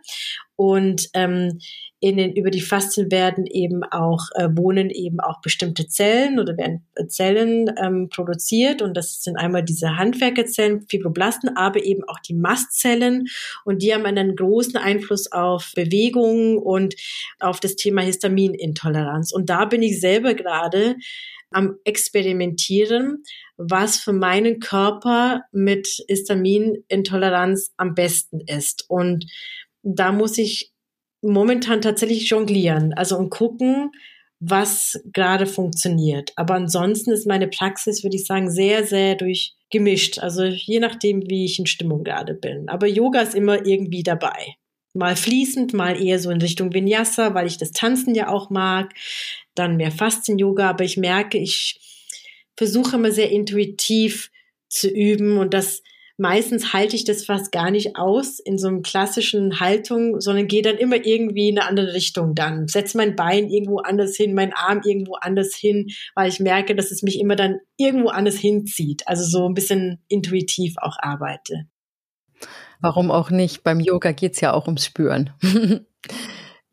[0.56, 1.60] Und ähm,
[2.00, 6.58] in den, über die Faszien werden eben auch, äh, wohnen eben auch bestimmte Zellen oder
[6.58, 8.82] werden Zellen ähm, produziert.
[8.82, 13.28] Und das sind einmal diese Handwerkerzellen, Fibroblasten, aber eben auch die Mastzellen.
[13.66, 16.96] Und die haben einen großen Einfluss auf Bewegung und
[17.40, 19.32] auf das Thema Histaminintoleranz.
[19.32, 20.96] Und da bin ich selber gerade
[21.52, 23.24] am Experimentieren,
[23.58, 28.86] was für meinen Körper mit Histaminintoleranz am besten ist.
[28.88, 29.26] Und
[29.84, 30.74] da muss ich
[31.22, 33.92] momentan tatsächlich jonglieren, also und gucken,
[34.40, 36.32] was gerade funktioniert.
[36.36, 40.20] Aber ansonsten ist meine Praxis, würde ich sagen, sehr, sehr durchgemischt.
[40.20, 42.70] Also je nachdem, wie ich in Stimmung gerade bin.
[42.70, 44.56] Aber Yoga ist immer irgendwie dabei.
[44.94, 48.94] Mal fließend, mal eher so in Richtung Vinyasa, weil ich das Tanzen ja auch mag.
[49.58, 50.70] Dann mehr Faszien-Yoga.
[50.70, 51.80] Aber ich merke, ich
[52.56, 54.32] versuche immer sehr intuitiv
[54.70, 55.82] zu üben und das
[56.18, 60.64] meistens halte ich das fast gar nicht aus in so einem klassischen Haltung, sondern gehe
[60.64, 62.68] dann immer irgendwie in eine andere Richtung dann.
[62.68, 66.92] Setze mein Bein irgendwo anders hin, mein Arm irgendwo anders hin, weil ich merke, dass
[66.92, 69.08] es mich immer dann irgendwo anders hinzieht.
[69.08, 71.68] Also so ein bisschen intuitiv auch arbeite.
[72.82, 73.64] Warum auch nicht?
[73.64, 75.32] Beim Yoga geht's ja auch ums Spüren.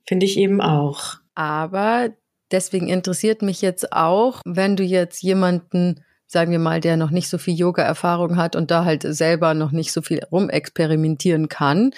[0.06, 1.16] Finde ich eben auch.
[1.34, 2.14] Aber
[2.50, 7.28] deswegen interessiert mich jetzt auch, wenn du jetzt jemanden sagen wir mal, der noch nicht
[7.28, 11.92] so viel Yoga-Erfahrung hat und da halt selber noch nicht so viel rumexperimentieren kann.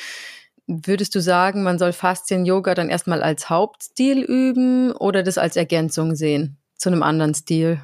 [0.67, 6.17] Würdest du sagen, man soll Faszien-Yoga dann erstmal als Hauptstil üben oder das als Ergänzung
[6.17, 7.81] sehen zu einem anderen Stil?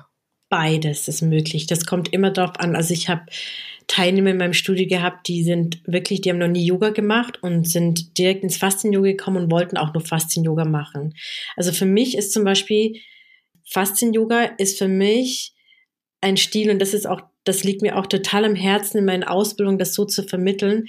[0.49, 1.67] Beides ist möglich.
[1.67, 2.77] Das kommt immer darauf an.
[2.77, 3.23] Also ich habe
[3.93, 7.69] Teilnehmer in meinem Studio gehabt, die sind wirklich, die haben noch nie Yoga gemacht und
[7.69, 11.15] sind direkt ins Faszien-Yoga gekommen und wollten auch nur Faszien-Yoga machen.
[11.57, 12.99] Also für mich ist zum Beispiel
[13.67, 15.53] Faszien-Yoga ist für mich
[16.23, 19.25] ein Stil und das ist auch, das liegt mir auch total am Herzen in meinen
[19.25, 20.87] Ausbildungen, das so zu vermitteln,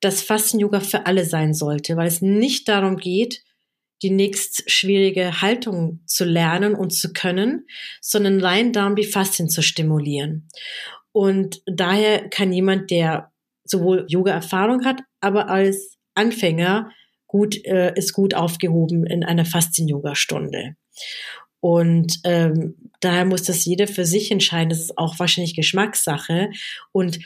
[0.00, 3.42] dass Fasten-Yoga für alle sein sollte, weil es nicht darum geht,
[4.02, 7.66] die nächst schwierige Haltung zu lernen und zu können,
[8.02, 10.48] sondern rein darum, die Faszien zu stimulieren.
[11.12, 13.30] Und daher kann jemand, der
[13.64, 16.90] sowohl Yoga-Erfahrung hat, aber als Anfänger
[17.26, 20.76] gut, äh, ist gut aufgehoben in einer Faszien-Yoga-Stunde.
[21.60, 24.70] Und ähm, daher muss das jeder für sich entscheiden.
[24.70, 26.50] Das ist auch wahrscheinlich Geschmackssache.
[26.90, 27.20] Und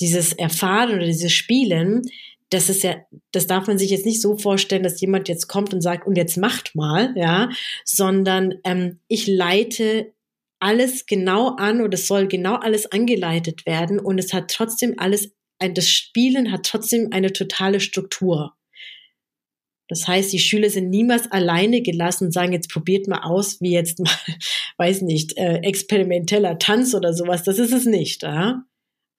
[0.00, 2.02] dieses Erfahren oder dieses Spielen,
[2.50, 2.96] das ist ja,
[3.32, 6.16] das darf man sich jetzt nicht so vorstellen, dass jemand jetzt kommt und sagt, und
[6.16, 7.48] jetzt macht mal, ja,
[7.84, 10.12] sondern ähm, ich leite
[10.60, 15.34] alles genau an oder es soll genau alles angeleitet werden und es hat trotzdem alles,
[15.58, 18.54] das Spielen hat trotzdem eine totale Struktur.
[19.88, 23.72] Das heißt, die Schüler sind niemals alleine gelassen und sagen, jetzt probiert mal aus, wie
[23.72, 24.14] jetzt mal,
[24.78, 27.42] weiß nicht, äh, experimenteller Tanz oder sowas.
[27.42, 28.62] Das ist es nicht, ja?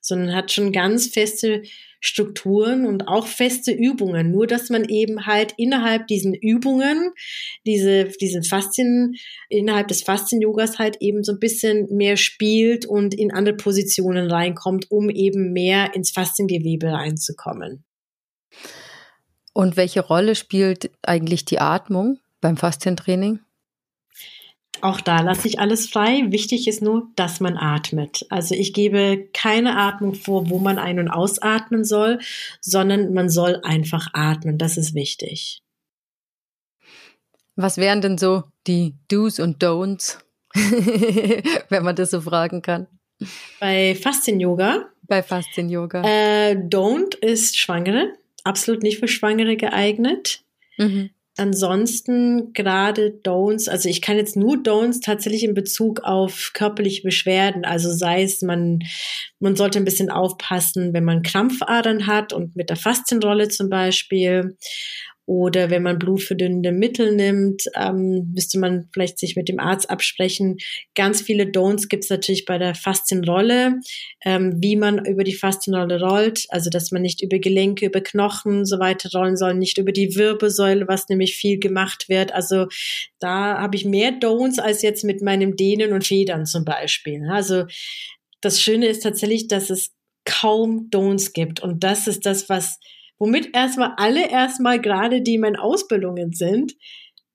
[0.01, 1.63] sondern hat schon ganz feste
[2.01, 4.31] Strukturen und auch feste Übungen.
[4.31, 7.11] Nur, dass man eben halt innerhalb diesen Übungen,
[7.65, 9.13] diese, diesen Faszien,
[9.49, 14.89] innerhalb des Faszien-Yogas halt eben so ein bisschen mehr spielt und in andere Positionen reinkommt,
[14.89, 17.85] um eben mehr ins Fasziengewebe reinzukommen.
[19.53, 23.39] Und welche Rolle spielt eigentlich die Atmung beim Faszientraining?
[24.81, 26.25] Auch da lasse ich alles frei.
[26.27, 28.25] Wichtig ist nur, dass man atmet.
[28.29, 32.19] Also ich gebe keine Atmung vor, wo man ein- und ausatmen soll,
[32.59, 34.57] sondern man soll einfach atmen.
[34.57, 35.61] Das ist wichtig.
[37.55, 40.17] Was wären denn so die Do's und Don'ts,
[41.69, 42.87] wenn man das so fragen kann?
[43.59, 44.89] Bei Faszien-Yoga?
[45.03, 46.01] Bei Faszien-Yoga.
[46.03, 48.13] Äh, Don't ist Schwangere
[48.43, 50.43] absolut nicht für Schwangere geeignet.
[50.77, 51.11] Mhm.
[51.37, 57.63] Ansonsten gerade Don'ts, also ich kann jetzt nur Don'ts tatsächlich in Bezug auf körperliche Beschwerden,
[57.63, 58.79] also sei es man,
[59.39, 64.57] man sollte ein bisschen aufpassen, wenn man Krampfadern hat und mit der Faszienrolle zum Beispiel
[65.31, 70.57] oder wenn man blutverdünnende Mittel nimmt, ähm, müsste man vielleicht sich mit dem Arzt absprechen.
[70.93, 73.79] Ganz viele Don'ts gibt es natürlich bei der Faszienrolle,
[74.25, 78.65] ähm, wie man über die Faszienrolle rollt, also dass man nicht über Gelenke, über Knochen
[78.65, 82.33] so weiter rollen soll, nicht über die Wirbelsäule, was nämlich viel gemacht wird.
[82.33, 82.67] Also
[83.19, 87.21] da habe ich mehr Don'ts als jetzt mit meinem Dehnen und Federn zum Beispiel.
[87.31, 87.67] Also
[88.41, 89.91] das Schöne ist tatsächlich, dass es
[90.25, 92.79] kaum Don'ts gibt und das ist das, was
[93.21, 96.73] womit erstmal alle erstmal gerade, die in Ausbildungen sind,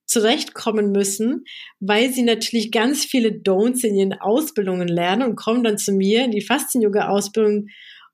[0.05, 1.45] zurechtkommen müssen,
[1.79, 6.25] weil sie natürlich ganz viele Don'ts in ihren Ausbildungen lernen und kommen dann zu mir
[6.25, 7.69] in die Faszien-Yoga-Ausbildung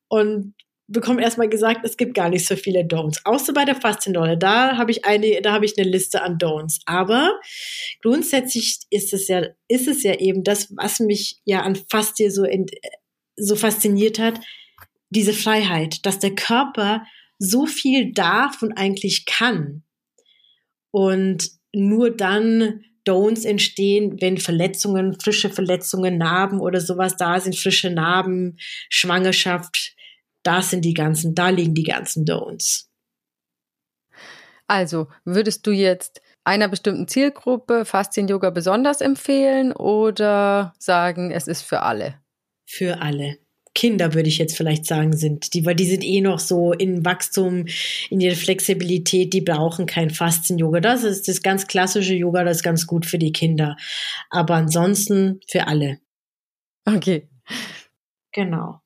[0.09, 0.55] und
[0.87, 3.21] bekomme erstmal gesagt, es gibt gar nicht so viele Don'ts.
[3.25, 4.37] Außer bei der Faszienrolle.
[4.37, 6.81] Da habe ich eine, da habe ich eine Liste an Don'ts.
[6.85, 7.41] Aber
[8.03, 12.47] grundsätzlich ist es ja, ist es ja eben das, was mich ja an Faszie so,
[13.37, 14.41] so fasziniert hat,
[15.09, 17.07] diese Freiheit, dass der Körper
[17.43, 19.83] so viel darf und eigentlich kann.
[20.91, 27.91] Und nur dann Don'ts entstehen, wenn Verletzungen, frische Verletzungen, Narben oder sowas da sind, frische
[27.91, 29.97] Narben, Schwangerschaft,
[30.45, 32.87] da sind die ganzen, da liegen die ganzen Don'ts.
[34.69, 41.83] Also, würdest du jetzt einer bestimmten Zielgruppe Faszien-Yoga besonders empfehlen oder sagen, es ist für
[41.83, 42.21] alle?
[42.67, 43.39] Für alle.
[43.75, 45.55] Kinder, würde ich jetzt vielleicht sagen, sind.
[45.55, 47.67] Die, weil die sind eh noch so in Wachstum,
[48.11, 50.81] in ihrer Flexibilität, die brauchen kein Faszien-Yoga.
[50.81, 53.77] Das ist das ganz klassische Yoga, das ist ganz gut für die Kinder.
[54.31, 55.99] Aber ansonsten für alle.
[56.85, 57.29] Okay.
[58.33, 58.81] Genau.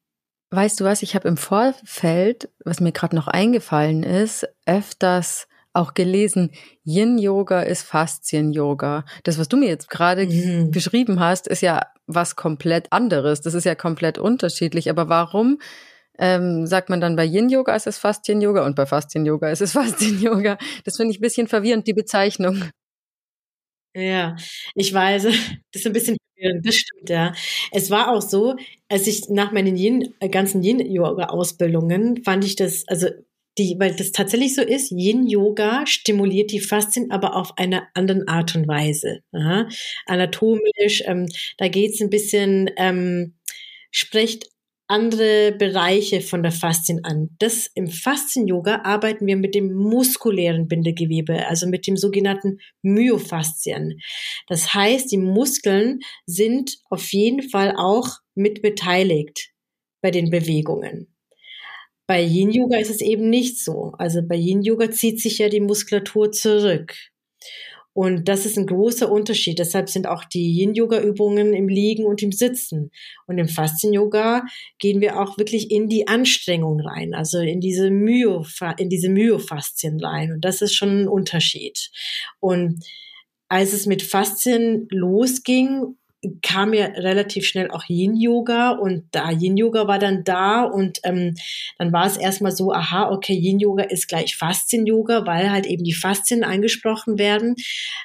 [0.50, 5.94] Weißt du was, ich habe im Vorfeld, was mir gerade noch eingefallen ist, öfters auch
[5.94, 6.50] gelesen,
[6.84, 9.04] Yin-Yoga ist Faszien-Yoga.
[9.24, 10.70] Das, was du mir jetzt gerade mhm.
[10.70, 13.40] beschrieben hast, ist ja was komplett anderes.
[13.40, 14.90] Das ist ja komplett unterschiedlich.
[14.90, 15.58] Aber warum
[16.18, 20.58] ähm, sagt man dann bei Yin-Yoga ist es Faszien-Yoga und bei Faszien-Yoga ist es Faszien-Yoga?
[20.84, 22.64] Das finde ich ein bisschen verwirrend, die Bezeichnung.
[23.94, 24.36] Ja,
[24.74, 25.22] ich weiß,
[25.72, 27.32] das ist ein bisschen verwirrend, das stimmt, ja.
[27.72, 28.56] Es war auch so,
[28.88, 33.08] als ich nach meinen Yin, äh, ganzen Yin-Yoga-Ausbildungen fand ich das, also
[33.58, 38.54] die, weil das tatsächlich so ist, Yin-Yoga stimuliert die Faszien, aber auf eine andere Art
[38.54, 39.20] und Weise.
[39.32, 39.68] Aha.
[40.06, 41.26] Anatomisch, ähm,
[41.58, 43.34] da geht's ein bisschen, ähm,
[43.90, 44.46] spricht
[44.88, 47.30] andere Bereiche von der Faszien an.
[47.38, 53.98] Das im Faszien-Yoga arbeiten wir mit dem muskulären Bindegewebe, also mit dem sogenannten Myofaszien.
[54.46, 59.50] Das heißt, die Muskeln sind auf jeden Fall auch mit beteiligt
[60.02, 61.15] bei den Bewegungen.
[62.06, 63.92] Bei Yin Yoga ist es eben nicht so.
[63.98, 66.94] Also bei Yin Yoga zieht sich ja die Muskulatur zurück.
[67.96, 69.58] Und das ist ein großer Unterschied.
[69.58, 72.90] Deshalb sind auch die Yin-Yoga-Übungen im Liegen und im Sitzen.
[73.26, 74.44] Und im Faszien-Yoga
[74.78, 78.44] gehen wir auch wirklich in die Anstrengung rein, also in diese Myo,
[78.76, 80.30] in diese Myofaszien rein.
[80.32, 81.88] Und das ist schon ein Unterschied.
[82.38, 82.84] Und
[83.48, 85.96] als es mit Faszien losging,
[86.42, 91.34] kam ja relativ schnell auch Yin-Yoga und da Yin-Yoga war dann da und ähm,
[91.78, 95.94] dann war es erstmal so, aha, okay, Yin-Yoga ist gleich Faszien-Yoga, weil halt eben die
[95.94, 97.54] Faszien angesprochen werden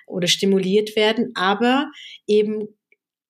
[0.08, 1.90] oder stimuliert werden, aber
[2.28, 2.68] eben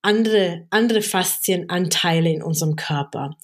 [0.02, 3.38] andere, andere Faszienanteile in unserem Körper.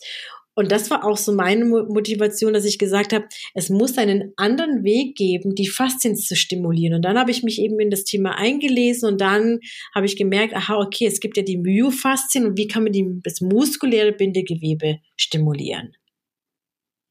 [0.57, 4.83] Und das war auch so meine Motivation, dass ich gesagt habe, es muss einen anderen
[4.83, 6.95] Weg geben, die Faszien zu stimulieren.
[6.95, 9.59] Und dann habe ich mich eben in das Thema eingelesen und dann
[9.93, 13.19] habe ich gemerkt, aha, okay, es gibt ja die Myofaszien und wie kann man die,
[13.21, 15.95] das muskuläre Bindegewebe stimulieren?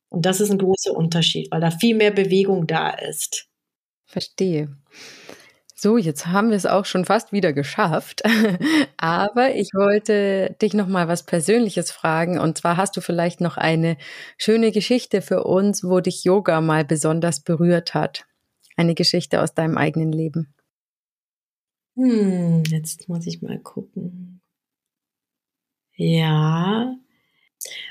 [0.09, 3.47] Und das ist ein großer Unterschied, weil da viel mehr Bewegung da ist.
[4.07, 4.77] Verstehe.
[5.79, 8.23] So, jetzt haben wir es auch schon fast wieder geschafft.
[8.97, 12.39] Aber ich wollte dich noch mal was Persönliches fragen.
[12.39, 13.99] Und zwar hast du vielleicht noch eine
[14.39, 18.25] schöne Geschichte für uns, wo dich Yoga mal besonders berührt hat.
[18.77, 20.55] Eine Geschichte aus deinem eigenen Leben.
[21.97, 24.41] Hm, jetzt muss ich mal gucken.
[25.99, 26.95] Ja,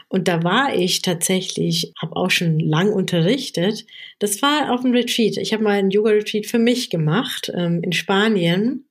[0.08, 3.86] und da war ich tatsächlich, habe auch schon lang unterrichtet.
[4.20, 5.38] Das war auf dem Retreat.
[5.38, 8.88] Ich habe mal einen Yoga-Retreat für mich gemacht ähm, in Spanien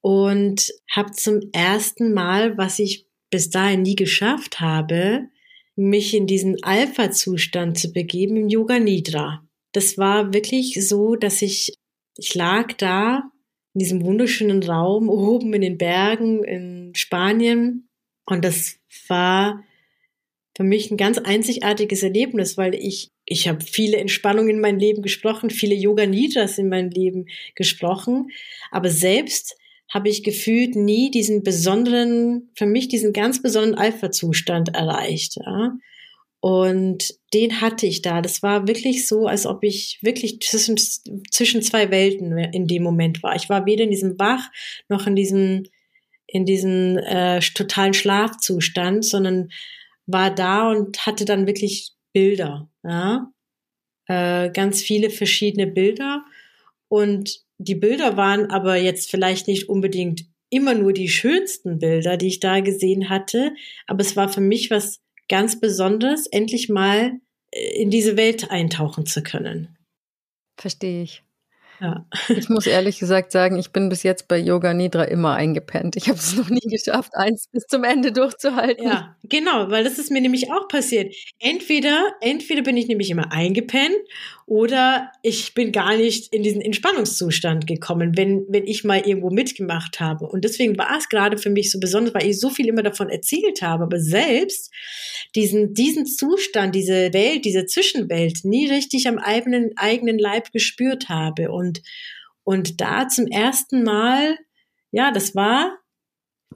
[0.00, 5.28] und habe zum ersten Mal, was ich bis dahin nie geschafft habe,
[5.76, 9.46] mich in diesen Alpha-Zustand zu begeben im Yoga Nidra.
[9.72, 11.74] Das war wirklich so, dass ich,
[12.16, 13.30] ich lag da
[13.74, 17.88] in diesem wunderschönen Raum oben in den Bergen in Spanien
[18.24, 19.62] und das war
[20.58, 25.02] für mich ein ganz einzigartiges Erlebnis, weil ich, ich habe viele Entspannungen in mein Leben
[25.02, 28.30] gesprochen, viele Yoga Nidras in mein Leben gesprochen,
[28.72, 29.56] aber selbst
[29.88, 35.36] habe ich gefühlt nie diesen besonderen, für mich diesen ganz besonderen Alpha-Zustand erreicht.
[35.36, 35.76] Ja?
[36.40, 38.20] Und den hatte ich da.
[38.20, 40.76] Das war wirklich so, als ob ich wirklich zwischen,
[41.30, 43.36] zwischen zwei Welten in dem Moment war.
[43.36, 44.50] Ich war weder in diesem Bach
[44.88, 45.66] noch in diesem,
[46.26, 49.50] in diesem äh, totalen Schlafzustand, sondern
[50.08, 53.30] war da und hatte dann wirklich Bilder, ja,
[54.06, 56.24] äh, ganz viele verschiedene Bilder
[56.88, 62.28] und die Bilder waren aber jetzt vielleicht nicht unbedingt immer nur die schönsten Bilder, die
[62.28, 63.54] ich da gesehen hatte,
[63.86, 69.04] aber es war für mich was ganz Besonderes, endlich mal äh, in diese Welt eintauchen
[69.06, 69.76] zu können.
[70.56, 71.22] Verstehe ich.
[71.80, 72.06] Ja.
[72.28, 75.96] Ich muss ehrlich gesagt sagen, ich bin bis jetzt bei Yoga Nidra immer eingepennt.
[75.96, 78.84] Ich habe es noch nie geschafft, eins bis zum Ende durchzuhalten.
[78.84, 81.14] Ja, genau, weil das ist mir nämlich auch passiert.
[81.38, 83.96] Entweder, entweder bin ich nämlich immer eingepennt
[84.48, 90.00] oder ich bin gar nicht in diesen Entspannungszustand gekommen, wenn, wenn ich mal irgendwo mitgemacht
[90.00, 90.26] habe.
[90.26, 93.10] Und deswegen war es gerade für mich so besonders, weil ich so viel immer davon
[93.10, 94.72] erzählt habe, aber selbst
[95.34, 101.52] diesen, diesen Zustand, diese Welt, diese Zwischenwelt nie richtig am eigenen, eigenen Leib gespürt habe.
[101.52, 101.82] Und,
[102.42, 104.38] und da zum ersten Mal,
[104.92, 105.76] ja, das war,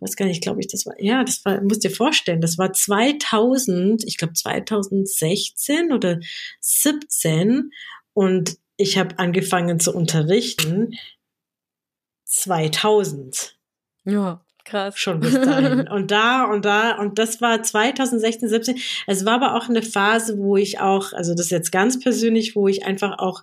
[0.03, 2.73] weiß gar nicht, glaube ich, das war, ja, das war, musst dir vorstellen, das war
[2.73, 6.19] 2000, ich glaube 2016 oder
[6.61, 7.71] 17
[8.13, 10.95] und ich habe angefangen zu unterrichten
[12.25, 13.57] 2000.
[14.05, 14.45] Ja.
[14.65, 14.97] Krass.
[14.97, 15.89] Schon bis dahin.
[15.91, 18.79] und da und da, und das war 2016, 17.
[19.09, 22.55] Es war aber auch eine Phase, wo ich auch, also das ist jetzt ganz persönlich,
[22.55, 23.43] wo ich einfach auch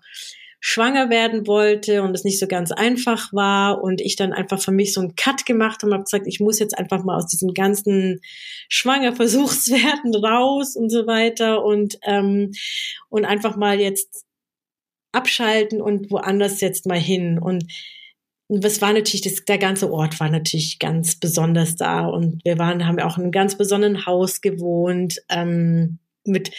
[0.60, 4.72] schwanger werden wollte und es nicht so ganz einfach war und ich dann einfach für
[4.72, 7.53] mich so einen Cut gemacht und habe gesagt, ich muss jetzt einfach mal aus diesem
[7.53, 8.20] ganzen
[8.68, 12.51] Schwangerversuchswerten raus und so weiter und ähm,
[13.10, 14.26] und einfach mal jetzt
[15.12, 17.66] abschalten und woanders jetzt mal hin und
[18.49, 22.07] was war natürlich, das, der ganze Ort war natürlich ganz besonders da.
[22.07, 26.51] Und wir waren, haben auch in einem ganz besonderen Haus gewohnt, ähm, mit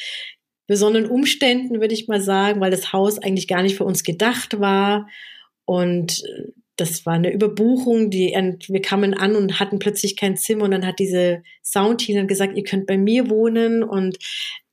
[0.71, 4.61] besonderen Umständen, würde ich mal sagen, weil das Haus eigentlich gar nicht für uns gedacht
[4.61, 5.09] war.
[5.65, 6.23] Und
[6.77, 10.87] das war eine Überbuchung, die, wir kamen an und hatten plötzlich kein Zimmer und dann
[10.87, 14.17] hat diese Soundhealerin gesagt, ihr könnt bei mir wohnen und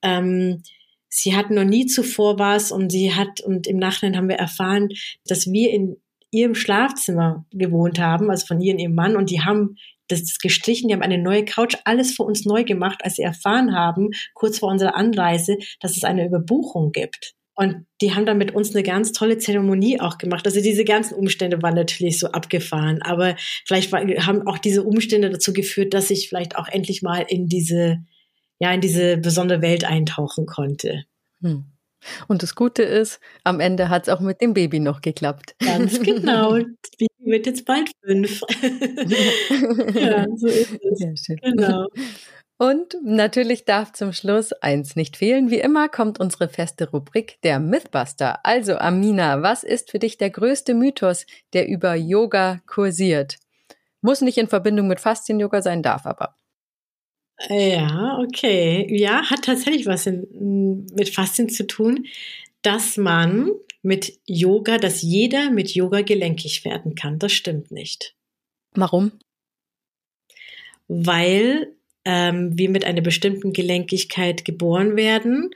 [0.03, 0.61] ähm,
[1.09, 4.89] sie hatten noch nie zuvor was und sie hat, und im Nachhinein haben wir erfahren,
[5.25, 5.97] dass wir in
[6.31, 9.75] ihrem Schlafzimmer gewohnt haben, also von ihr und ihrem Mann, und die haben
[10.07, 13.75] das gestrichen, die haben eine neue Couch, alles für uns neu gemacht, als sie erfahren
[13.75, 17.33] haben, kurz vor unserer Anreise, dass es eine Überbuchung gibt.
[17.55, 20.45] Und die haben dann mit uns eine ganz tolle Zeremonie auch gemacht.
[20.45, 25.31] Also diese ganzen Umstände waren natürlich so abgefahren, aber vielleicht war, haben auch diese Umstände
[25.31, 27.97] dazu geführt, dass ich vielleicht auch endlich mal in diese,
[28.59, 31.05] ja, in diese besondere Welt eintauchen konnte.
[31.41, 31.65] Hm.
[32.27, 35.55] Und das Gute ist, am Ende hat es auch mit dem Baby noch geklappt.
[35.59, 36.57] Ganz genau.
[36.81, 38.41] Das Baby wird jetzt bald fünf.
[39.93, 40.99] ja, so ist es.
[40.99, 41.37] Sehr schön.
[41.41, 41.87] Genau.
[42.59, 45.51] Und natürlich darf zum Schluss eins nicht fehlen.
[45.51, 48.39] Wie immer kommt unsere feste Rubrik der Mythbuster.
[48.43, 53.37] Also Amina, was ist für dich der größte Mythos, der über Yoga kursiert?
[54.01, 56.35] Muss nicht in Verbindung mit Faszien-Yoga sein, darf aber.
[57.49, 58.87] Ja, okay.
[58.89, 62.07] Ja, hat tatsächlich was in, mit Faszien zu tun,
[62.63, 63.51] dass man
[63.83, 67.19] mit Yoga, dass jeder mit Yoga gelenkig werden kann.
[67.19, 68.15] Das stimmt nicht.
[68.73, 69.11] Warum?
[70.87, 71.73] Weil
[72.05, 75.51] ähm, wir mit einer bestimmten Gelenkigkeit geboren werden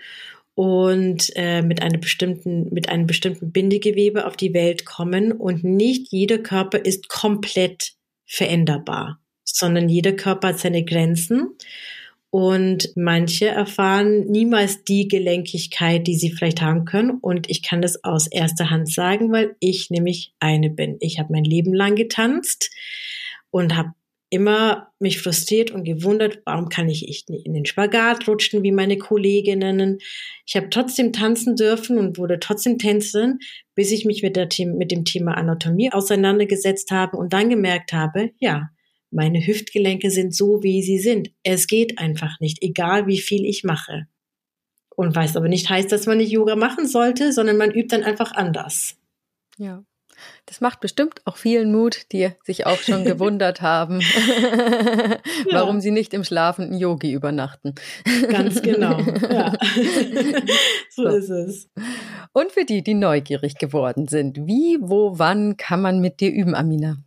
[0.53, 6.11] und äh, mit einer bestimmten mit einem bestimmten Bindegewebe auf die Welt kommen und nicht
[6.11, 7.93] jeder Körper ist komplett
[8.25, 11.55] veränderbar sondern jeder Körper hat seine Grenzen.
[12.29, 17.17] Und manche erfahren niemals die Gelenkigkeit, die sie vielleicht haben können.
[17.19, 20.95] Und ich kann das aus erster Hand sagen, weil ich nämlich eine bin.
[21.01, 22.71] Ich habe mein Leben lang getanzt
[23.49, 23.91] und habe
[24.31, 28.97] immer mich frustriert und gewundert, warum kann ich nicht in den Spagat rutschen wie meine
[28.97, 29.99] Kolleginnen.
[30.45, 33.39] Ich habe trotzdem tanzen dürfen und wurde trotzdem Tänzerin,
[33.75, 38.31] bis ich mich mit, der, mit dem Thema Anatomie auseinandergesetzt habe und dann gemerkt habe,
[38.39, 38.69] ja,
[39.11, 41.31] meine Hüftgelenke sind so, wie sie sind.
[41.43, 44.07] Es geht einfach nicht, egal wie viel ich mache.
[44.95, 48.03] Und weiß aber nicht heißt, dass man nicht Yoga machen sollte, sondern man übt dann
[48.03, 48.95] einfach anders.
[49.57, 49.83] Ja.
[50.45, 53.99] Das macht bestimmt auch vielen Mut, die sich auch schon gewundert haben,
[55.51, 55.81] warum ja.
[55.81, 57.73] sie nicht im schlafenden Yogi übernachten.
[58.29, 58.99] Ganz genau.
[58.99, 59.53] Ja.
[60.89, 61.69] so, so ist es.
[62.33, 66.53] Und für die, die neugierig geworden sind, wie, wo, wann kann man mit dir üben,
[66.55, 66.97] Amina?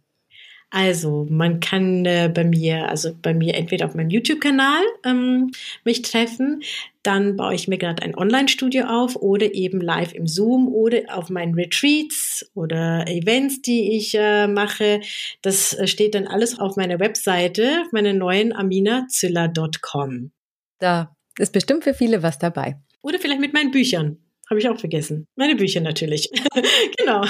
[0.77, 5.53] Also, man kann äh, bei mir, also bei mir entweder auf meinem YouTube-Kanal ähm,
[5.85, 6.65] mich treffen,
[7.05, 11.31] dann baue ich mir gerade ein Online-Studio auf oder eben live im Zoom oder auf
[11.31, 15.01] meinen Retreats oder Events, die ich äh, mache.
[15.43, 20.33] Das äh, steht dann alles auf meiner Webseite, meiner neuen aminazilla.com.
[20.81, 22.81] Da ist bestimmt für viele was dabei.
[23.01, 24.24] Oder vielleicht mit meinen Büchern.
[24.49, 25.27] Habe ich auch vergessen.
[25.37, 26.31] Meine Bücher natürlich.
[26.99, 27.25] genau.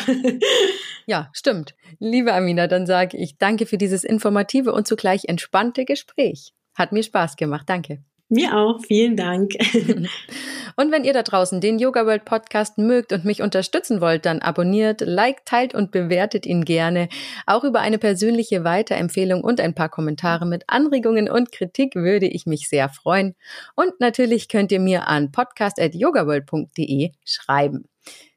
[1.06, 1.74] Ja, stimmt.
[1.98, 6.52] Liebe Amina, dann sage ich danke für dieses informative und zugleich entspannte Gespräch.
[6.74, 7.68] Hat mir Spaß gemacht.
[7.68, 8.02] Danke.
[8.30, 9.52] Mir auch, vielen Dank.
[10.76, 14.40] und wenn ihr da draußen den Yoga World Podcast mögt und mich unterstützen wollt, dann
[14.40, 17.08] abonniert, liked, teilt und bewertet ihn gerne.
[17.46, 22.46] Auch über eine persönliche Weiterempfehlung und ein paar Kommentare mit Anregungen und Kritik würde ich
[22.46, 23.34] mich sehr freuen.
[23.74, 27.84] Und natürlich könnt ihr mir an podcast.yogaworld.de schreiben.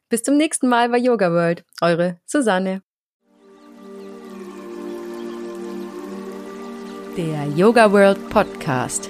[0.10, 1.64] Bis zum nächsten Mal bei Yoga World.
[1.82, 2.82] Eure Susanne.
[7.18, 9.10] Der Yoga World Podcast.